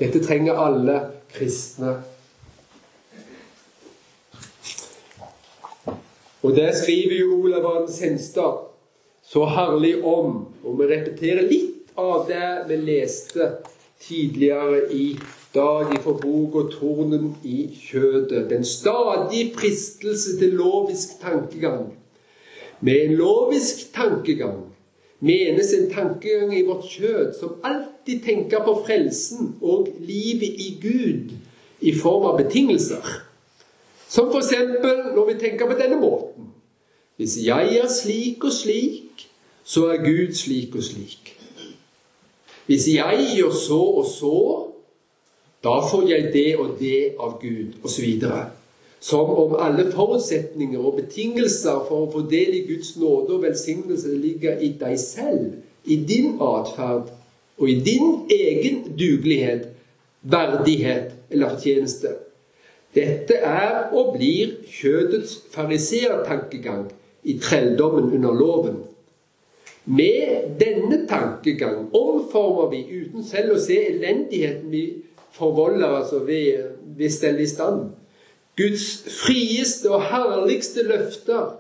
[0.01, 0.97] Dette trenger alle
[1.33, 1.99] kristne.
[6.43, 8.65] Og det skriver jo Olav Hans Senstad
[9.29, 10.47] så herlig om.
[10.65, 13.53] Og vi repeterer litt av det vi leste
[14.03, 15.07] tidligere i
[15.55, 18.49] dag fra boka 'Tornen i kjødet'.
[18.49, 21.93] Den stadige fristelse til lovisk tankegang.
[22.81, 24.73] Med en lovisk tankegang
[25.21, 31.37] menes en tankegang i vårt kjød som alltid tenker på frelsen og livet i Gud
[31.81, 33.07] i form av betingelser.
[34.09, 34.53] Som f.eks.
[35.15, 36.51] når vi tenker på denne måten.
[37.17, 39.29] Hvis jeg er slik og slik,
[39.65, 41.37] så er Gud slik og slik.
[42.67, 44.39] Hvis jeg gjør så og så,
[45.63, 48.05] da får jeg det og det av Gud, osv
[49.03, 54.15] som om alle forutsetninger og betingelser for å få del i Guds nåde og velsignelse
[54.15, 57.11] ligger i deg selv, i din atferd
[57.59, 59.73] og i din egen dugelighet,
[60.23, 62.15] verdighet eller fortjeneste.
[62.95, 66.87] Dette er og blir kjødets fariseertankegang
[67.27, 68.81] i trelldommen under loven.
[69.85, 74.85] Med denne tankegang omformer vi, uten selv å se elendigheten vi
[75.33, 76.65] forvolder altså ved,
[76.97, 77.91] vi stelle i stand,
[78.57, 81.55] Guds frieste og herligste løfter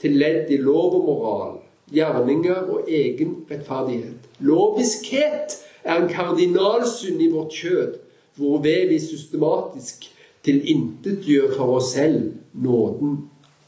[0.00, 1.58] til ledd i lov og moral,
[1.92, 4.30] gjerninger og egen rettferdighet.
[4.40, 7.98] Loviskhet er en kardinalsynd i vårt kjød,
[8.36, 10.08] hvorved vi systematisk
[10.44, 13.18] tilintetgjør for oss selv nåden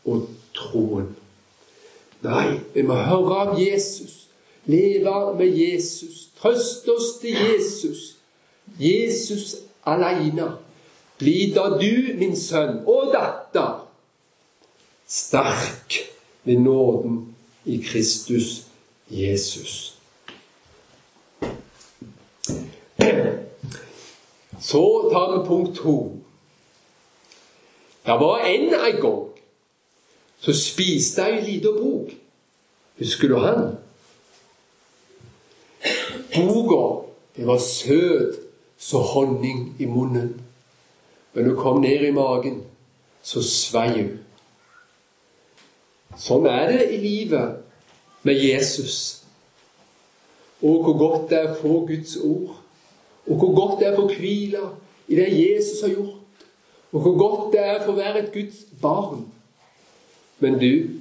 [0.04, 0.24] og
[0.56, 1.12] troen.
[2.24, 4.24] Nei, vi må høre av Jesus,
[4.66, 8.13] leve med Jesus, trøste oss til Jesus.
[8.78, 9.56] Jesus
[9.86, 10.56] aleine.
[11.18, 13.84] Bli da du, min sønn og datter,
[15.08, 15.98] sterk
[16.44, 17.34] ved nåden
[17.64, 18.66] i Kristus
[19.10, 19.94] Jesus.
[24.60, 24.82] Så
[25.12, 26.16] tar vi punkt to.
[28.06, 29.34] Det var en en gang
[30.44, 32.10] så spiste ei lita bok.
[32.98, 33.76] Husker du han?
[36.34, 36.82] Boka,
[37.36, 38.43] det var søt
[38.84, 40.40] så honning i munnen.
[41.32, 42.62] Men hun kom ned i magen,
[43.22, 44.10] så svei hun.
[46.20, 47.62] Sånn er det i livet
[48.22, 48.98] med Jesus.
[50.60, 52.60] Og hvor godt det er å få Guds ord.
[53.24, 54.66] Og hvor godt det er å få hvile
[55.08, 56.44] i det Jesus har gjort.
[56.92, 59.24] Og hvor godt det er å være et Guds barn.
[60.44, 61.00] Men du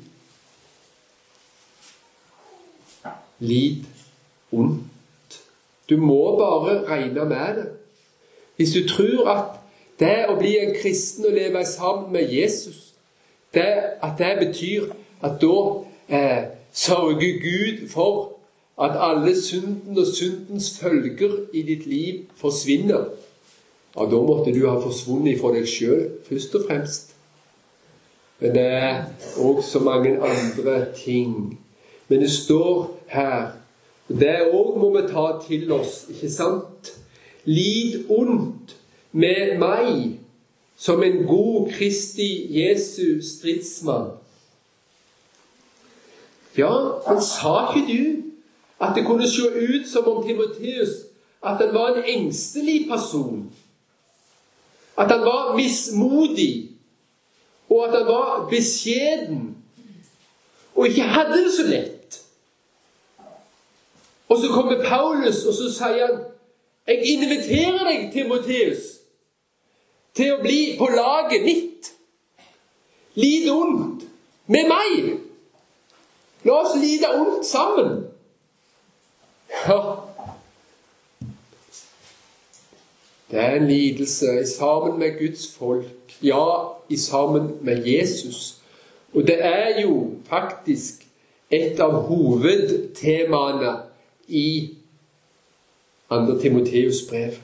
[3.43, 3.83] Lid
[4.55, 4.92] ondt.
[5.93, 7.65] Du må bare regne med det.
[8.55, 9.59] Hvis du tror at
[9.99, 12.95] det å bli en kristen og leve sammen med Jesus,
[13.53, 13.67] det,
[14.01, 14.87] at det betyr
[15.21, 15.57] at da
[16.09, 18.39] eh, sørger Gud for
[18.81, 23.11] at alle synden og syndens følger i ditt liv forsvinner.
[23.93, 27.13] Ja, da måtte du ha forsvunnet fra deg sjøl, først og fremst.
[28.41, 29.03] Men det er
[29.37, 31.59] òg så mange andre ting.
[32.09, 33.53] Men det står her
[34.19, 36.91] Det òg må vi ta til oss, ikke sant?
[37.45, 38.75] Lid ondt
[39.11, 40.19] med meg
[40.77, 44.13] som en god Kristi Jesu stridsmann.
[46.57, 46.73] Ja,
[47.07, 48.03] men sa ikke du
[48.83, 51.09] at det kunne se ut som om Timoteus
[51.43, 53.51] at han var en engstelig person?
[54.97, 56.69] At han var mismodig,
[57.69, 59.57] og at han var beskjeden,
[60.75, 62.02] og ikke hadde det så lett?
[64.33, 66.19] Og så kommer Paulus, og så sier han,
[66.87, 68.77] 'Jeg inviterer deg, Timoteus,
[70.13, 71.91] til å bli på laget mitt.
[73.13, 74.03] Lide ondt
[74.47, 75.19] med meg.
[76.43, 78.07] La oss lide ondt sammen.
[79.67, 79.79] Ja.
[83.31, 88.55] Det er en lidelse sammen med Guds folk, ja, i sammen med Jesus.
[89.13, 91.05] Og det er jo faktisk
[91.51, 93.82] et av hovedtemaene
[94.27, 94.77] i
[96.09, 96.39] 2.
[96.41, 97.39] Timoteus brev.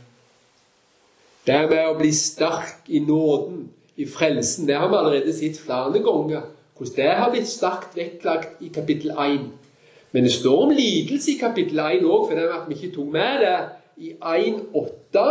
[1.47, 4.67] Det med å bli sterk i nåden, i frelsen.
[4.67, 6.45] Det har vi allerede sett flere ganger.
[6.77, 9.49] Hvordan det har blitt sterkt vektlagt i kapittel 1.
[10.11, 13.09] Men det står om lidelse i kapittel 1 òg, for er at vi ikke tok
[13.13, 13.57] med det
[13.97, 15.25] i 1.8.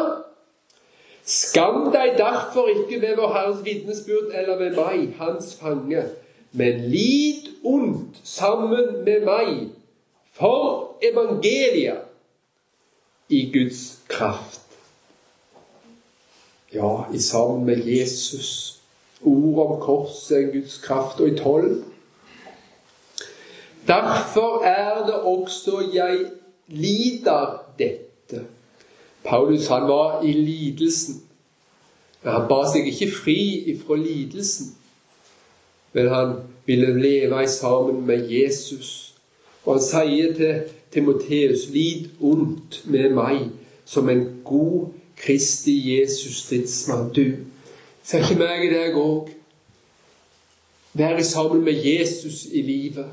[1.29, 6.05] Skam deg derfor ikke ved vår Herres vitnesbyrd eller ved meg, hans fange,
[6.53, 9.51] men lid ondt sammen med meg
[10.39, 11.99] for evangeliet
[13.29, 14.61] i Guds kraft.
[16.75, 18.81] Ja, i sammen med Jesus.
[19.23, 21.21] Ord om korset, en Guds kraft.
[21.21, 21.85] Og i tolv
[23.87, 26.31] Derfor er det også jeg
[26.67, 28.45] lider dette.
[29.25, 31.23] Paulus han var i lidelsen.
[32.23, 33.39] Men han ba seg ikke fri
[33.73, 34.75] ifra lidelsen.
[35.93, 36.35] Men han
[36.67, 39.08] ville leve sammen med Jesus.
[39.69, 40.61] Og han sier til
[40.93, 43.51] Timoteus, lid ondt med meg
[43.85, 47.11] som en god Kristi Jesus stridsmann.
[47.13, 47.25] Du,
[48.03, 49.29] ser ikke meg i deg òg?
[50.97, 53.11] Være sammen med Jesus i livet.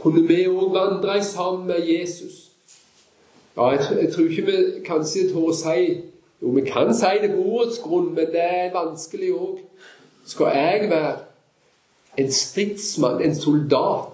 [0.00, 2.48] Kunne vi òg vandre sammen med Jesus?
[3.56, 4.56] Ja, jeg, jeg, tror ikke vi
[4.88, 6.00] kanskje tør å si
[6.40, 9.60] Jo, vi kan si det på ordets grunn, men det er vanskelig òg.
[10.26, 11.14] Skal jeg være
[12.16, 14.13] en stridsmann, en soldat?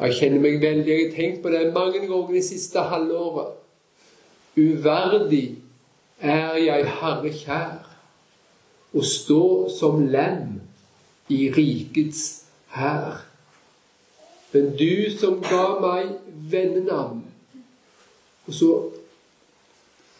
[0.00, 3.56] Jeg kjenner meg veldig Jeg har tenkt på det mange ganger det siste halvåret.
[4.56, 5.58] Uverdig
[6.20, 7.90] er jeg Herre kjær,
[8.96, 10.56] å stå som lem
[11.30, 12.22] i rikets
[12.74, 13.20] hær.
[14.52, 16.16] Men du som ga meg
[16.50, 17.20] vennenavn
[18.48, 18.70] Og så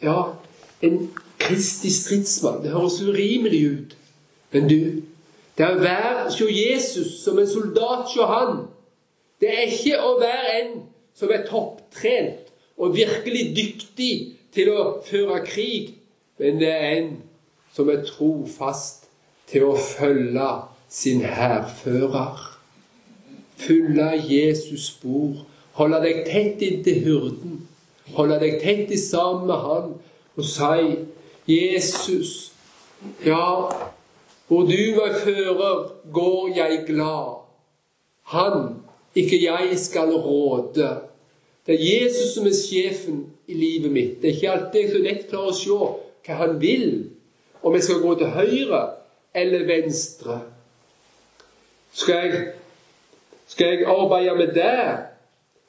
[0.02, 0.36] Ja,
[0.82, 1.10] en
[1.40, 2.62] Kristi stridsmann.
[2.62, 3.96] Det høres urimelig ut.
[4.52, 5.02] Men du,
[5.58, 8.62] det er å være hos Jesus som en soldat hos han.
[9.40, 10.72] Det er ikke å være en
[11.16, 14.12] som er topptrent og virkelig dyktig
[14.54, 15.94] til å føre krig,
[16.40, 17.10] men det er en
[17.74, 19.06] som er trofast
[19.50, 20.48] til å følge
[20.90, 22.46] sin hærfører.
[23.60, 25.44] Følge Jesus spor.
[25.78, 27.58] Holde deg tett inntil hyrden.
[28.16, 29.90] Holde deg tett sammen med han
[30.36, 30.96] og si
[31.46, 32.52] 'Jesus,
[33.26, 33.68] ja,
[34.46, 37.40] hvor du meg fører, går jeg glad'.
[38.22, 38.82] Han,
[39.14, 40.90] ikke jeg, skal råde.
[41.66, 44.22] Det er Jesus som er sjefen i livet mitt.
[44.22, 45.76] Det er ikke alltid jeg så lett klarer å se
[46.30, 46.88] hva han vil,
[47.62, 48.80] om jeg skal gå til høyre
[49.34, 50.40] eller venstre.
[51.92, 52.42] Skal jeg,
[53.50, 54.82] skal jeg arbeide med det?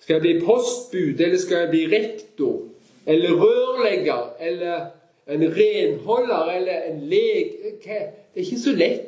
[0.02, 2.60] Skal jeg bli postbud, eller skal jeg bli rektor?
[3.06, 4.34] Eller rørlegger?
[4.40, 4.86] Eller
[5.28, 6.52] en renholder?
[6.58, 7.58] Eller en leg...
[7.84, 7.98] Det
[8.40, 9.08] er ikke så lett.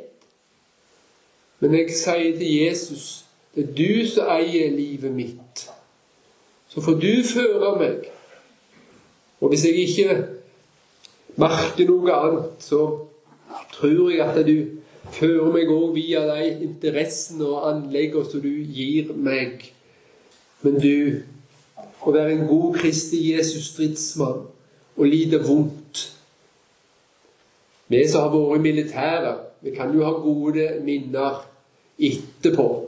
[1.59, 3.22] Men jeg sier til Jesus
[3.55, 5.67] det er du som eier livet mitt.
[6.69, 8.07] Så får du føre meg.
[9.41, 10.15] Og hvis jeg ikke
[11.37, 12.79] merker noe annet, så
[13.75, 14.79] tror jeg at du
[15.13, 19.67] fører meg òg via de interessene og anleggene som du gir meg.
[20.63, 21.21] Men du,
[22.01, 24.47] å være en god Kristi Jesus stridsmann
[24.93, 26.09] og lide vondt
[27.91, 29.31] Vi som har vært militære,
[29.61, 31.43] vi kan jo ha gode minner
[31.99, 32.82] etterpå.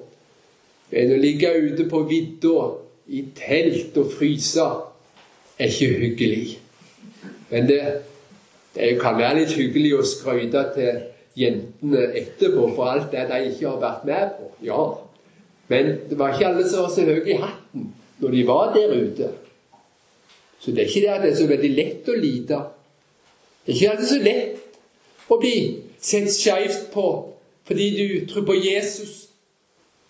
[0.91, 2.67] Men å ligge ute på vidda
[3.13, 4.65] i telt og fryse
[5.59, 6.59] er ikke hyggelig.
[7.49, 7.81] Men det,
[8.75, 11.01] det kan være litt hyggelig å skryte til
[11.35, 14.51] jentene etterpå for alt det de ikke har vært med på.
[14.65, 14.83] Ja,
[15.71, 18.93] men det var ikke alle som var så høye i hatten når de var der
[18.95, 19.31] ute.
[20.59, 22.59] Så det er ikke det at det er så veldig lett å lide.
[23.65, 25.55] Det er ikke alltid så lett å bli
[25.99, 27.07] sett skeivt på
[27.65, 29.24] fordi du tror på Jesus,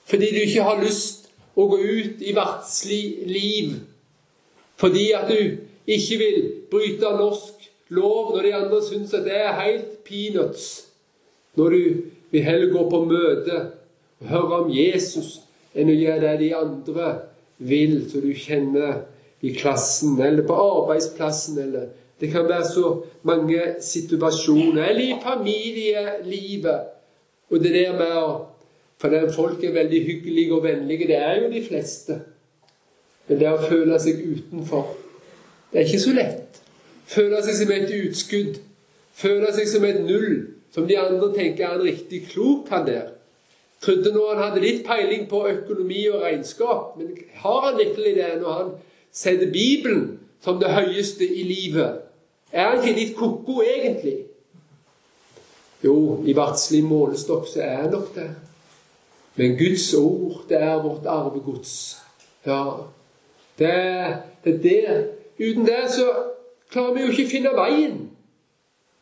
[0.05, 3.77] fordi du ikke har lyst å gå ut i verdslig liv,
[4.79, 5.39] fordi at du
[5.87, 6.41] ikke vil
[6.71, 10.85] bryte norsk lov når de andre syns at det er helt peanuts.
[11.55, 11.81] Når du
[12.31, 13.59] vil heller gå på møte
[14.21, 15.39] og høre om Jesus
[15.75, 17.11] enn å gjøre det de andre
[17.57, 19.05] vil, så du kjenner
[19.45, 22.89] i klassen eller på arbeidsplassen eller Det kan være så
[23.27, 24.85] mange situasjoner.
[24.85, 26.85] Eller i familielivet.
[27.51, 28.29] Og det der med å
[29.01, 32.19] For folk er veldig hyggelige og vennlige, det er jo de fleste.
[33.27, 34.93] Men det å føle seg utenfor,
[35.71, 36.61] det er ikke så lett.
[37.05, 38.59] Føle seg som et utskudd.
[39.15, 43.11] Føle seg som et null som de andre tenker er en riktig klok, han der.
[43.83, 48.31] Trodde nå han hadde litt peiling på økonomi og regnskap, men har han virkelig det
[48.41, 48.71] når han
[49.15, 52.01] setter Bibelen som det høyeste i livet?
[52.51, 54.17] Er han ikke litt ko-ko, egentlig?
[55.83, 58.29] Jo, i verdslig målestokk så er han nok det.
[59.35, 61.97] Men Guds ord, det er vårt arvegods.
[62.45, 62.63] Ja,
[63.59, 65.07] det, er det.
[65.39, 66.05] Uten det så
[66.71, 67.97] klarer vi jo ikke finne veien.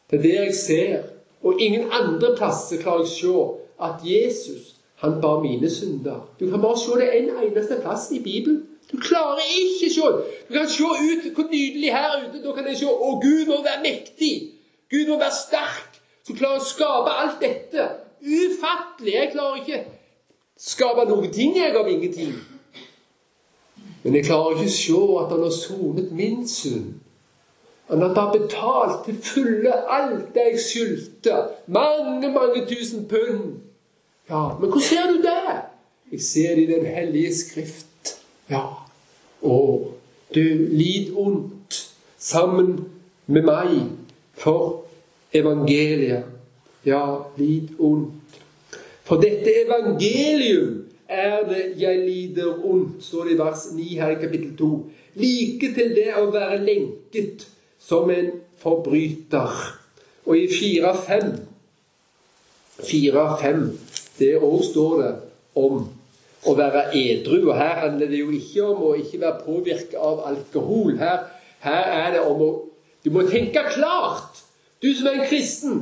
[0.10, 1.04] Det er det jeg ser
[1.44, 3.34] og ingen andre plasser klarer jeg å se
[3.88, 4.70] at Jesus
[5.04, 6.22] han bar mine synder.
[6.40, 8.62] Du kan bare se det en eneste plass i Bibelen.
[8.92, 10.12] Du klarer ikke se
[10.48, 12.40] Du kan se ut hvor nydelig her ute.
[12.44, 14.34] Da kan jeg se å, Gud må være mektig.
[14.92, 16.00] Gud må være sterk.
[16.24, 17.90] Som klarer å skape alt dette.
[18.24, 19.14] Ufattelig.
[19.18, 19.82] Jeg klarer ikke
[20.64, 22.34] skape noen ting, jeg, av ingenting.
[24.04, 26.94] Men jeg klarer ikke å se at han har sonet min synd.
[27.92, 31.40] Han har betalt til fulle alt det jeg skyldte.
[31.68, 33.60] Mange, mange tusen pund.
[34.30, 35.62] Ja, Men hvor ser du det?
[36.12, 38.20] Jeg ser det i Den hellige skrift.
[38.50, 38.64] Ja.
[39.44, 39.58] Å,
[40.36, 41.80] du lid ondt
[42.18, 42.88] sammen
[43.28, 43.74] med meg
[44.34, 44.86] for
[45.36, 46.24] evangeliet.
[46.86, 47.04] Ja,
[47.38, 48.40] lid ondt.
[49.04, 54.20] For dette evangelium er det jeg lider ondt, står det i vers 9 her i
[54.22, 54.70] kapittel 2.
[55.20, 57.48] Like til det å være lenket
[57.84, 58.32] som en
[58.64, 59.58] forbryter.
[60.26, 61.34] Og i 4-5
[62.84, 63.66] 4-5
[64.18, 65.12] det òg står det
[65.60, 65.84] om
[66.44, 67.50] å være edru.
[67.50, 70.96] Og her handler det jo ikke om å ikke være påvirket av alkohol.
[71.00, 71.28] Her,
[71.66, 72.54] her er det om å
[73.04, 74.38] Du må tenke klart,
[74.80, 75.80] du som er en kristen.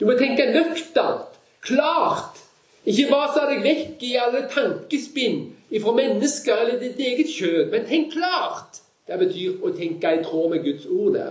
[0.00, 2.38] Du må tenke nøkternt, klart.
[2.84, 5.40] Ikke bare deg vekk i alle tankespinn
[5.74, 8.82] ifra mennesker eller ditt eget kjød, men tenk klart.
[9.08, 11.16] Det betyr å tenke i tråd med Guds ord.
[11.16, 11.30] Det.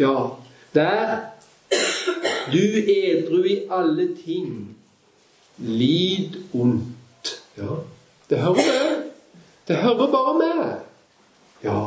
[0.00, 0.14] Ja,
[0.74, 1.16] der
[2.50, 4.76] du edru i alle ting,
[5.58, 7.34] lid ondt.
[7.58, 7.82] Ja,
[8.30, 9.10] det hører med.
[9.68, 10.64] Det hører bare med.
[11.62, 11.82] Ja,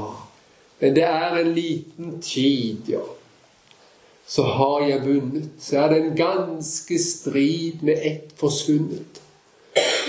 [0.80, 3.04] men det er en liten tid, ja.
[4.28, 5.50] Så har jeg vunnet.
[5.60, 9.22] Så er det en ganske strid med ett forsvunnet.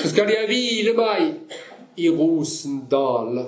[0.02, 1.34] Så skal jeg hvile meg
[1.96, 3.46] i rosendale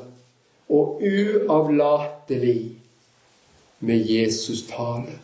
[0.68, 2.60] og uavlatelig
[3.78, 5.18] med Jesus tale.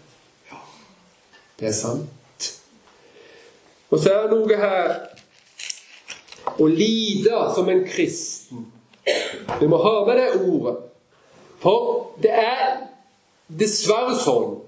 [1.58, 2.52] Det er sant.
[3.90, 4.92] Og så er det noe her
[6.58, 8.66] å lide som en kristen.
[9.60, 10.76] Du må ha med det ordet.
[11.62, 12.66] For det er
[13.46, 14.61] dessverre sånn.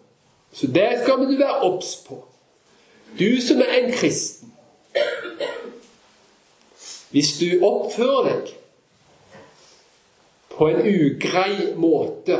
[0.54, 2.20] Så det skal du være obs på.
[3.18, 4.52] Du som er en kristen.
[7.10, 8.52] Hvis du oppfører deg
[10.54, 12.36] på en ugrei måte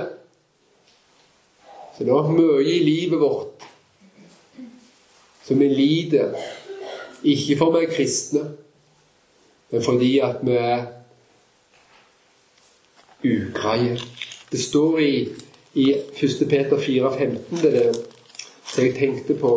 [1.95, 3.55] Så det er mye i livet vårt
[5.45, 6.33] som vi lider
[7.25, 8.43] ikke for vi er kristne,
[9.71, 10.87] men fordi at vi er
[13.25, 13.99] ugreie.
[14.53, 15.29] Det står i,
[15.75, 16.49] i 1.
[16.49, 17.93] Peter 4,15 det der
[18.77, 19.53] det jeg tenkte på.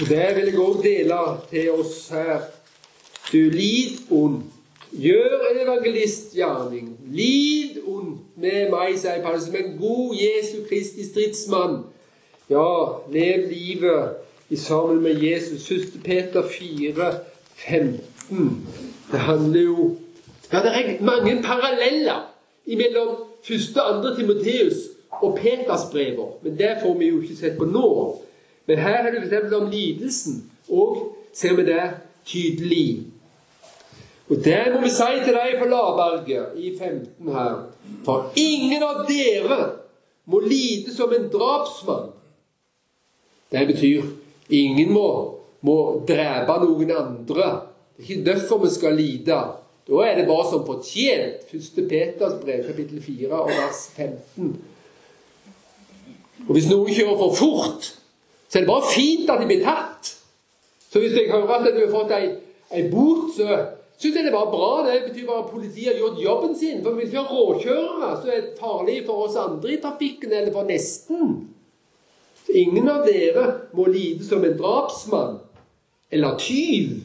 [0.00, 1.18] Og Det vil jeg òg dele
[1.50, 2.40] til oss her.
[3.32, 4.44] Du lid ondt.
[4.90, 6.96] Gjør en evangelistgjerning.
[7.14, 11.84] Lid ondt med meg, sier Paulus, som en god Jesu Kristi stridsmann
[12.50, 12.70] ja,
[13.12, 14.16] lev livet
[14.50, 15.70] i sammen med Jesus.
[15.70, 16.02] 1.
[16.04, 17.14] Peter 4,
[17.54, 18.66] 15.
[19.12, 19.96] Det handler jo
[20.52, 22.26] Ja, det er mange paralleller
[22.66, 23.76] mellom 1.
[23.76, 24.14] og 2.
[24.16, 24.82] Timoteus
[25.22, 26.28] og Peters brever.
[26.42, 27.88] Men det får vi jo ikke sett på nå.
[28.66, 29.52] Men her er det f.eks.
[29.54, 30.44] om lidelsen.
[30.68, 31.82] Og ser vi det
[32.26, 33.06] tydelig.
[34.30, 37.56] Og det må vi si til deg på Laberget i 15 her.
[38.06, 39.60] For ingen av dere
[40.30, 42.10] må lide som en drapsmann
[43.50, 44.02] det betyr
[44.48, 45.08] ingen må,
[45.66, 45.76] må
[46.08, 47.48] drepe noen andre.
[47.96, 49.38] Det er ikke derfor vi skal lide.
[49.90, 51.50] Da er det bare som fortjent.
[51.50, 51.88] 1.
[51.90, 54.52] Peters brev, kapittel 4, og vers 15.
[56.46, 57.88] Og Hvis noen kjører for fort,
[58.48, 60.12] så er det bare fint at de blir tatt.
[60.90, 62.30] Så hvis jeg hører at du har fått ei,
[62.70, 63.46] ei bot, så
[63.98, 64.70] syns jeg det er bare bra.
[64.86, 66.82] Det betyr bare at politiet har gjort jobben sin.
[66.86, 70.70] For hvis vi har råkjørere så er farlige for oss andre i trafikken, eller for
[70.70, 71.36] nesten.
[72.54, 75.38] Ingen av dere må lide som en drapsmann
[76.10, 77.02] eller tyv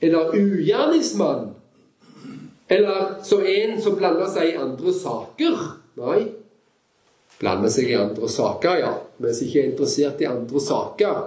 [0.00, 1.55] eller ugjerningsmann
[2.68, 5.56] eller som en som blander seg i andre saker.
[6.02, 6.20] Nei.
[7.40, 8.92] Blander seg i andre saker, ja.
[9.22, 11.20] Mens ikke er interessert i andre saker.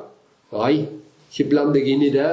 [0.56, 0.74] Nei,
[1.30, 2.32] ikke bland deg inn i det.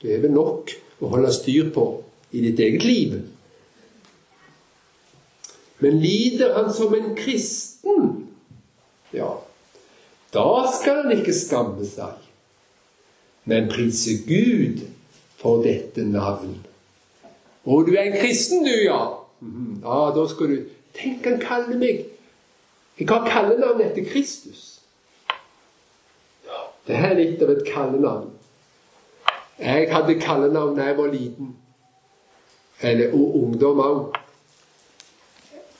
[0.00, 1.86] Du har vel nok å holde styr på
[2.32, 3.20] i ditt eget liv.
[5.80, 8.10] Men lider han som en kristen?
[9.16, 9.30] Ja,
[10.30, 12.18] da skal han ikke skamme seg,
[13.50, 14.84] men prise Gud
[15.40, 16.60] for dette navn.
[17.64, 19.00] Og du er en kristen, du, ja?
[19.82, 20.60] Ja, da skal du
[20.96, 22.04] Tenk, han kaller meg
[22.98, 24.80] Jeg har kallenavn etter Kristus.
[26.86, 28.32] Det er litt av et kallenavn.
[29.60, 31.54] Jeg hadde kallenavn da jeg var liten.
[32.80, 34.18] Eller ungdom òg.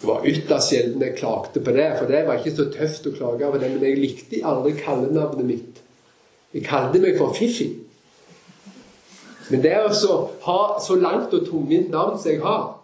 [0.01, 3.14] Det var ytterst sjelden jeg klagde på det, for det var ikke så tøft å
[3.18, 3.68] klage på det.
[3.74, 5.81] Men jeg likte aldri kallenavnet mitt.
[6.55, 7.68] Jeg kalte meg for Fiffi.
[9.51, 12.76] Men det å ha så langt og tungvint navn som jeg har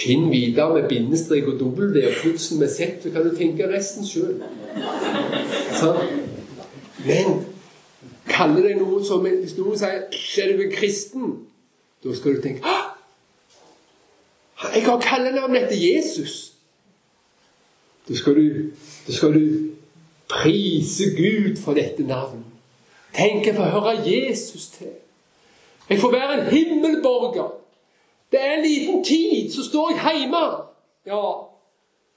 [0.00, 4.06] Finn videre med bindestrek og W og plutselig med Z, så kan du tenke resten
[4.08, 4.38] sjøl.
[5.76, 5.98] Sånn.
[7.04, 7.42] Men
[8.30, 11.36] kaller deg noe som Hvis noen sier 'Er du en kristen?'
[12.04, 12.64] Da skal du tenke!
[14.74, 16.52] Jeg har kallenavn etter Jesus.
[18.08, 18.70] Da skal, du,
[19.06, 19.70] da skal du
[20.28, 22.49] prise Gud for dette navnet.
[23.16, 24.92] Tenk jeg får høre Jesus til.
[25.90, 27.54] Jeg får være en himmelborger.
[28.32, 30.46] Det er en liten tid, så står jeg hjemme.
[31.06, 31.32] Ja.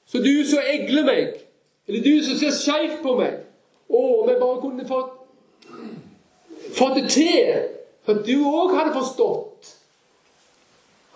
[0.05, 1.27] Så du som egler meg,
[1.87, 3.39] eller du som ser skeivt på meg
[3.93, 5.09] Å, om jeg bare kunne fått,
[6.73, 7.49] fått det til,
[8.07, 9.73] for du òg hadde forstått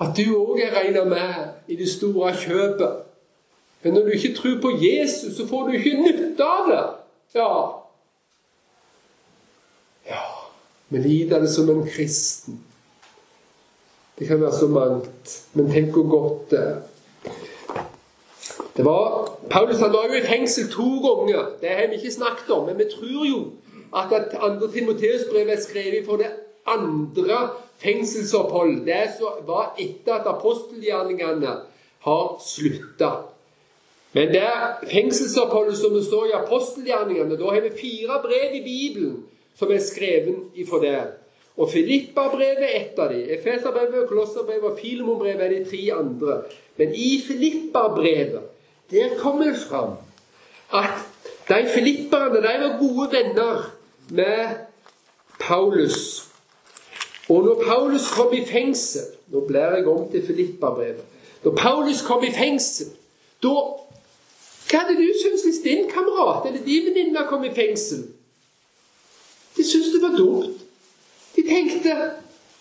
[0.03, 2.99] at du òg er regna med i det store kjøpet.
[3.81, 6.83] Men når du ikke tror på Jesus, så får du ikke nytte av det.
[7.39, 7.49] Ja,
[10.89, 12.59] vi lider det som en kristen.
[14.19, 16.77] Det kan være så mangt, men tenk hvor godt det er.
[18.77, 21.45] Det var, Paulus han var jo i fengsel to ganger.
[21.61, 22.65] Det har vi ikke snakket om.
[22.65, 23.39] Men vi tror jo
[23.95, 26.29] at, at andre Timoteus-brev er skrevet for det
[26.67, 28.85] andre fengselsopphold.
[28.85, 29.07] Det
[29.47, 31.55] var etter at apostelgjerningene
[31.99, 33.11] har slutta.
[34.13, 34.49] Men det
[34.91, 37.37] fengselsoppholdet som det står i apostelgjerningene.
[37.37, 39.25] Da har vi fire brev i Bibelen
[39.59, 41.07] som er skrevet ifra der.
[41.57, 46.41] Og Filippa-brevet er ett av brevet, Efeserbrevet, Kolosserbrevet og Filemon-brevet er de tre andre.
[46.77, 48.53] Men i Filippa-brevet
[48.91, 49.97] der kommer det fram
[50.73, 51.01] at
[51.47, 53.73] de filipperne de var gode venner
[54.09, 54.47] med
[55.39, 56.27] Paulus.
[57.29, 61.03] Og når Paulus kom i fengsel Nå blir jeg om til Filippa-brevet.
[61.43, 62.87] Når Paulus kom i fengsel,
[63.43, 63.55] da
[64.67, 68.05] Hva hadde du syntes hvis din kamerat eller din venninne kom i fengsel?
[69.57, 70.61] De syntes det var dumt.
[71.35, 71.95] De tenkte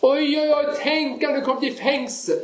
[0.02, 2.38] Oi, oi, oi, tenk at du kom til fengsel.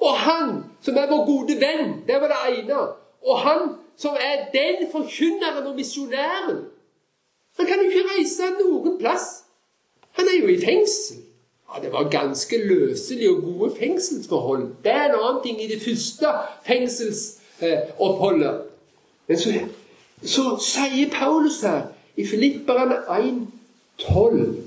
[0.00, 2.80] Og han som er vår gode venn, det var det ene.
[3.26, 6.58] Og han som er den forkynneren og misjonæren.
[7.56, 9.44] Han kan jo ikke reise noen plass.
[10.18, 11.22] Han er jo i fengsel.
[11.74, 14.68] Ja, Det var ganske løselige og gode fengselsforhold.
[14.84, 16.26] Det er en annen ting i det første
[16.66, 18.54] fengselsoppholdet.
[18.54, 18.60] Eh,
[19.28, 19.50] Men så,
[20.22, 21.82] så sier Paulus her
[22.16, 23.46] i Filipperen 1,
[23.98, 24.62] 12.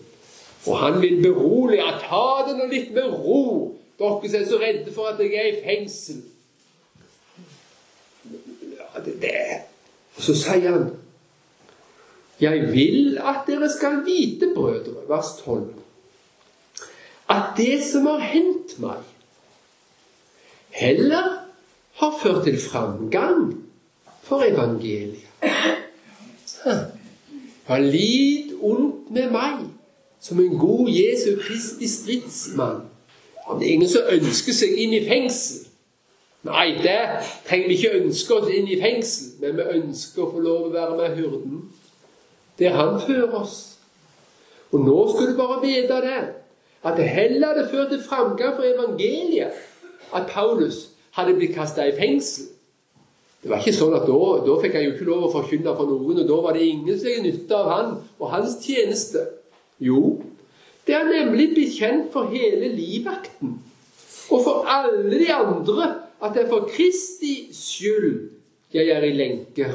[0.68, 3.44] Og han vil berolige at ta det nå litt med ro,
[4.00, 6.22] dere som er så redde for at jeg er i fengsel.
[8.80, 9.62] Ja, det, det.
[10.18, 10.90] Og så sier han
[12.40, 15.74] Jeg vil at dere skal vite, brødre, vers 12,
[17.30, 19.02] at det som har hendt meg,
[20.72, 21.28] heller
[22.00, 23.58] har ført til framgang
[24.24, 25.28] for evangeliet.
[26.66, 29.66] Ja, lid ondt med meg
[30.22, 32.82] som en god Jesu Kristi stridsmann.
[33.60, 35.66] Det er ingen som ønsker seg inn i fengsel.
[36.48, 37.00] Nei, det
[37.48, 40.76] trenger vi ikke ønske oss inn i fengsel, men vi ønsker å få lov å
[40.76, 41.64] være med hyrden
[42.60, 43.58] der han fører oss.
[44.72, 46.22] Og nå skal du bare vite det,
[46.84, 49.56] at det heller hadde ført til framgang for evangeliet
[50.16, 52.50] at Paulus hadde blitt kasta i fengsel.
[53.40, 55.88] Det var ikke sånn at Da, da fikk jeg jo ikke lov å forkynne for
[55.88, 59.24] noen, og da var det ingen som fikk nytte av han og hans tjeneste.
[59.80, 60.20] Jo,
[60.88, 63.60] det er nemlig blitt kjent for hele livvakten
[64.30, 65.88] og for alle de andre
[66.20, 68.28] at det er for Kristi skyld
[68.74, 69.74] jeg er i lenker.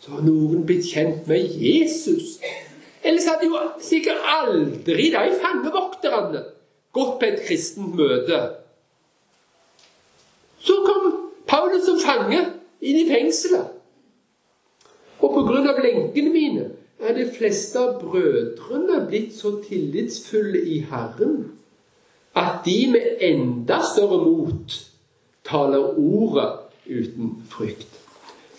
[0.00, 2.38] Så har noen blitt kjent med Jesus.
[3.04, 6.44] Ellers hadde jo sikkert aldri de fangevokterne
[6.96, 8.38] gått på et kristent møte.
[10.64, 11.10] Så kom
[11.48, 12.40] Paulus som fange
[12.80, 13.74] inn i fengselet.
[15.18, 16.66] Og av lenkene mine
[16.98, 21.40] er de fleste av brødrene blitt så tillitsfulle i Herren
[22.38, 24.74] at de med enda større mot
[25.44, 26.52] taler ordet
[26.86, 27.88] uten frykt.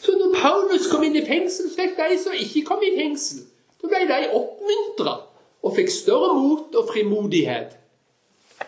[0.02, 3.44] Så når Paulus kom inn i fengsel, fikk de som ikke kom i fengsel,
[3.80, 5.16] da ble de oppmuntra
[5.64, 7.76] og fikk større mot og frimodighet.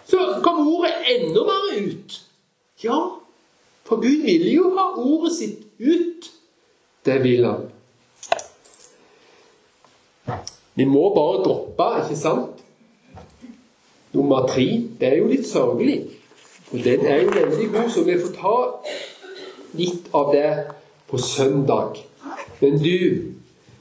[0.07, 2.19] Så kom ordet enda mer ut.
[2.83, 2.99] Ja,
[3.83, 6.31] for Gud ville jo ha ordet sitt ut.
[7.05, 7.69] Det vil han.
[10.75, 12.61] Vi må bare droppe, ikke sant?
[14.13, 14.65] Nummer tre.
[14.99, 15.99] Det er jo litt sørgelig.
[16.71, 18.55] Og den er jo veldig god, så vi får ta
[19.79, 20.51] litt av det
[21.11, 21.99] på søndag.
[22.61, 22.97] Men du,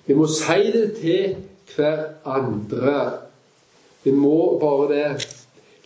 [0.07, 1.37] vi må si det til
[1.77, 2.97] hverandre.
[4.03, 5.29] Vi må bare det.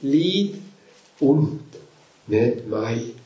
[0.05, 0.57] Lid
[1.25, 1.79] ondt
[2.27, 3.24] med meg.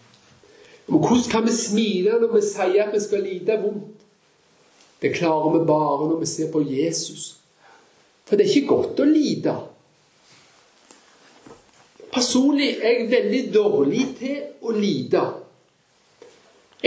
[0.89, 4.07] Men hvordan kan vi smile når vi sier at vi skal lide vondt?
[5.03, 7.37] Det klarer vi bare når vi ser på Jesus.
[8.27, 9.55] For det er ikke godt å lide.
[12.13, 15.23] Personlig er jeg veldig dårlig til å lide.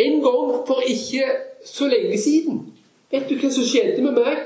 [0.01, 1.29] En gang for ikke
[1.67, 2.61] så lenge siden
[3.11, 4.37] Vet du hva som skjedde med meg?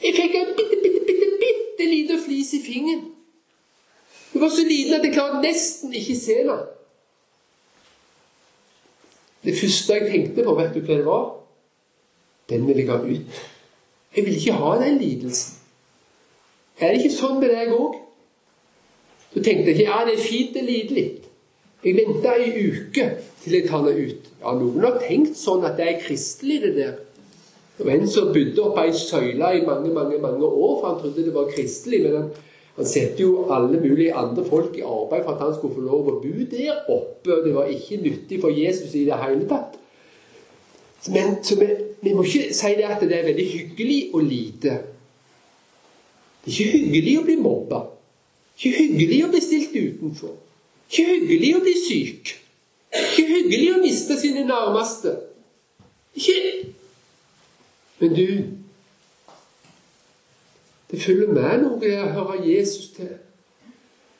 [0.00, 3.02] Jeg fikk en bitte, bitte, bitte, bitte liten flis i fingeren.
[4.32, 6.62] Det var så liten at jeg klarte nesten ikke se den.
[9.42, 11.26] Det første jeg tenkte på, vet du hva det var?
[12.50, 13.42] Den vil jeg ha ut.
[14.16, 15.58] Jeg vil ikke ha den lidelsen.
[16.78, 17.98] Er det ikke sånn med deg òg?
[19.32, 21.28] Så tenkte jeg ja, det er fint å lide litt.
[21.82, 23.06] Jeg venta ei uke
[23.42, 24.28] til jeg tar det ut.
[24.42, 26.94] Ja, Noen har tenkt sånn at det er kristelig, det der.
[27.78, 30.98] Det var en som bodde oppe ei søyle i mange mange, mange år, for han
[31.00, 32.02] trodde det var kristelig.
[32.04, 32.28] Men han,
[32.76, 36.08] han setter jo alle mulige andre folk i arbeid for at han skulle få lov
[36.08, 37.34] å bo der oppe.
[37.34, 39.76] og Det var ikke nyttig for Jesus i det hele tatt.
[41.12, 41.68] Men vi,
[42.00, 44.76] vi, må ikke si det at det er veldig hyggelig å lite.
[46.44, 47.82] Det er ikke hyggelig å bli mobba.
[48.56, 50.32] Ikke hyggelig å bli stilt utenfor.
[50.88, 52.32] Ikke hyggelig å bli syk.
[52.92, 55.16] Ikke hyggelig å miste sine nærmeste.
[56.16, 56.40] Ikke
[58.02, 58.26] Men du
[60.92, 63.14] Det følger med noe å høre Jesus til.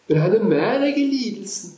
[0.08, 1.74] Men han er med deg i lidelsen.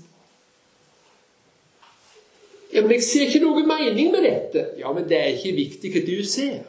[2.74, 4.68] Ja, men Jeg ser ikke noe mening med dette.
[4.78, 6.62] Ja, men det er ikke viktig hva du ser.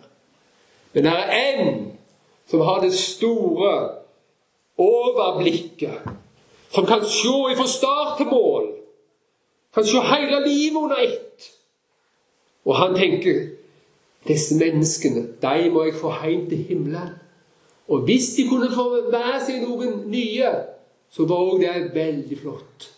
[0.93, 1.71] Men det er en
[2.49, 3.71] som har det store
[4.77, 6.09] overblikket
[6.73, 8.71] som kan se fra start til mål.
[9.73, 11.51] Kan se hele livet under ett.
[12.65, 13.47] Og han tenker
[14.27, 17.13] disse menneskene, de må jeg få hjem til himmelen.
[17.87, 20.51] Og hvis de kunne få med seg noen nye,
[21.13, 22.89] så var òg det veldig flott.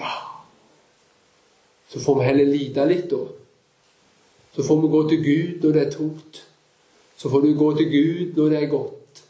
[0.00, 0.10] Ja.
[1.88, 3.22] Så får vi heller lide litt, da.
[4.52, 6.42] Så får vi gå til Gud når det er tungt.
[7.16, 9.22] Så får du gå til Gud når det er godt.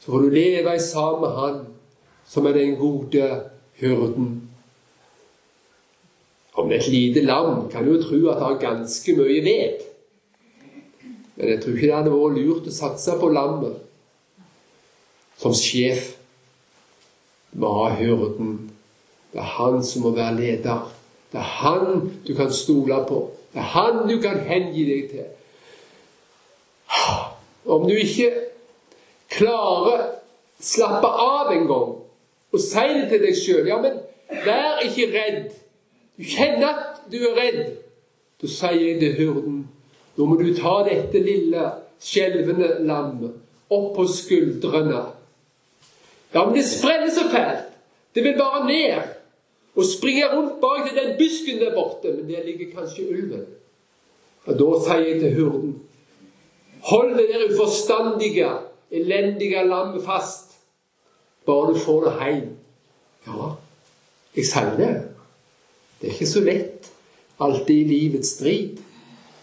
[0.00, 1.60] Så får du leve sammen med Han
[2.30, 3.26] som er den gode
[3.80, 4.28] hyrden.
[6.54, 9.40] Om det er et lite lam, kan du jo tro at det har ganske mye
[9.44, 9.86] ved.
[11.36, 13.89] Men jeg tror ikke det hadde vært lurt å satse på lammet
[15.40, 16.14] som sjef.
[17.52, 18.70] Du må ha hyrden.
[19.32, 20.86] Det er han som må være leder.
[21.32, 23.30] Det er han du kan stole på.
[23.52, 25.26] Det er han du kan hengi deg til.
[27.64, 28.30] Om du ikke
[29.30, 30.06] klarer
[30.60, 31.90] slappe av en gang,
[32.50, 33.68] og si det til deg sjøl.
[33.70, 34.00] Ja, men
[34.44, 35.52] vær ikke redd.
[36.18, 37.62] Du kjenner at du er redd.
[38.40, 39.60] Da sier jeg til hyrden
[40.20, 41.62] nå må du ta dette lille,
[42.02, 43.38] skjelvende lammet
[43.72, 44.98] opp på skuldrene.
[46.34, 47.66] Ja, men det spreller så fælt.
[48.14, 49.02] Det vil bare ned
[49.74, 52.12] og springe rundt bak til den busken der borte.
[52.12, 53.46] Men der ligger kanskje ulven.
[54.44, 55.82] Og Da sier jeg til hurden
[56.80, 58.48] Hold det der uforstandige,
[58.90, 60.56] elendige lammet fast.
[61.46, 62.56] Bare du får det hjem.
[63.26, 63.50] Ja,
[64.36, 64.94] jeg sier det.
[66.00, 66.90] Det er ikke så lett
[67.40, 68.78] alltid i livets strid.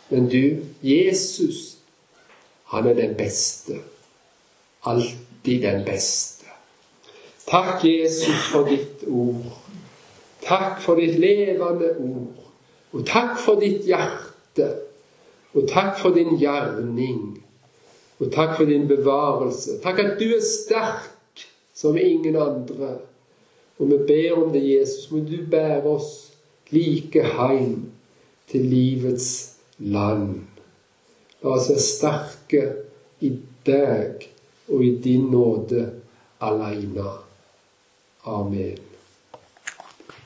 [0.09, 1.77] Men du, Jesus,
[2.65, 3.79] han er den beste.
[4.85, 6.36] Alltid den beste.
[7.47, 9.45] Takk, Jesus, for ditt ord.
[10.43, 12.47] Takk for ditt levende ord.
[12.91, 14.67] Og takk for ditt hjerte.
[15.55, 17.37] Og takk for din gjerning.
[18.19, 19.77] Og takk for din bevarelse.
[19.83, 21.45] Takk at du er sterk
[21.75, 22.97] som ingen andre.
[23.79, 25.11] Og vi ber om det, Jesus.
[25.11, 26.33] Må du bære oss
[26.73, 27.91] like heim
[28.51, 29.29] til livets
[29.77, 30.41] land.
[31.43, 32.65] La oss være sterke
[33.23, 33.31] i
[33.67, 34.27] deg
[34.67, 35.85] og i din nåde
[36.41, 37.26] aleine.
[38.27, 38.86] Amen.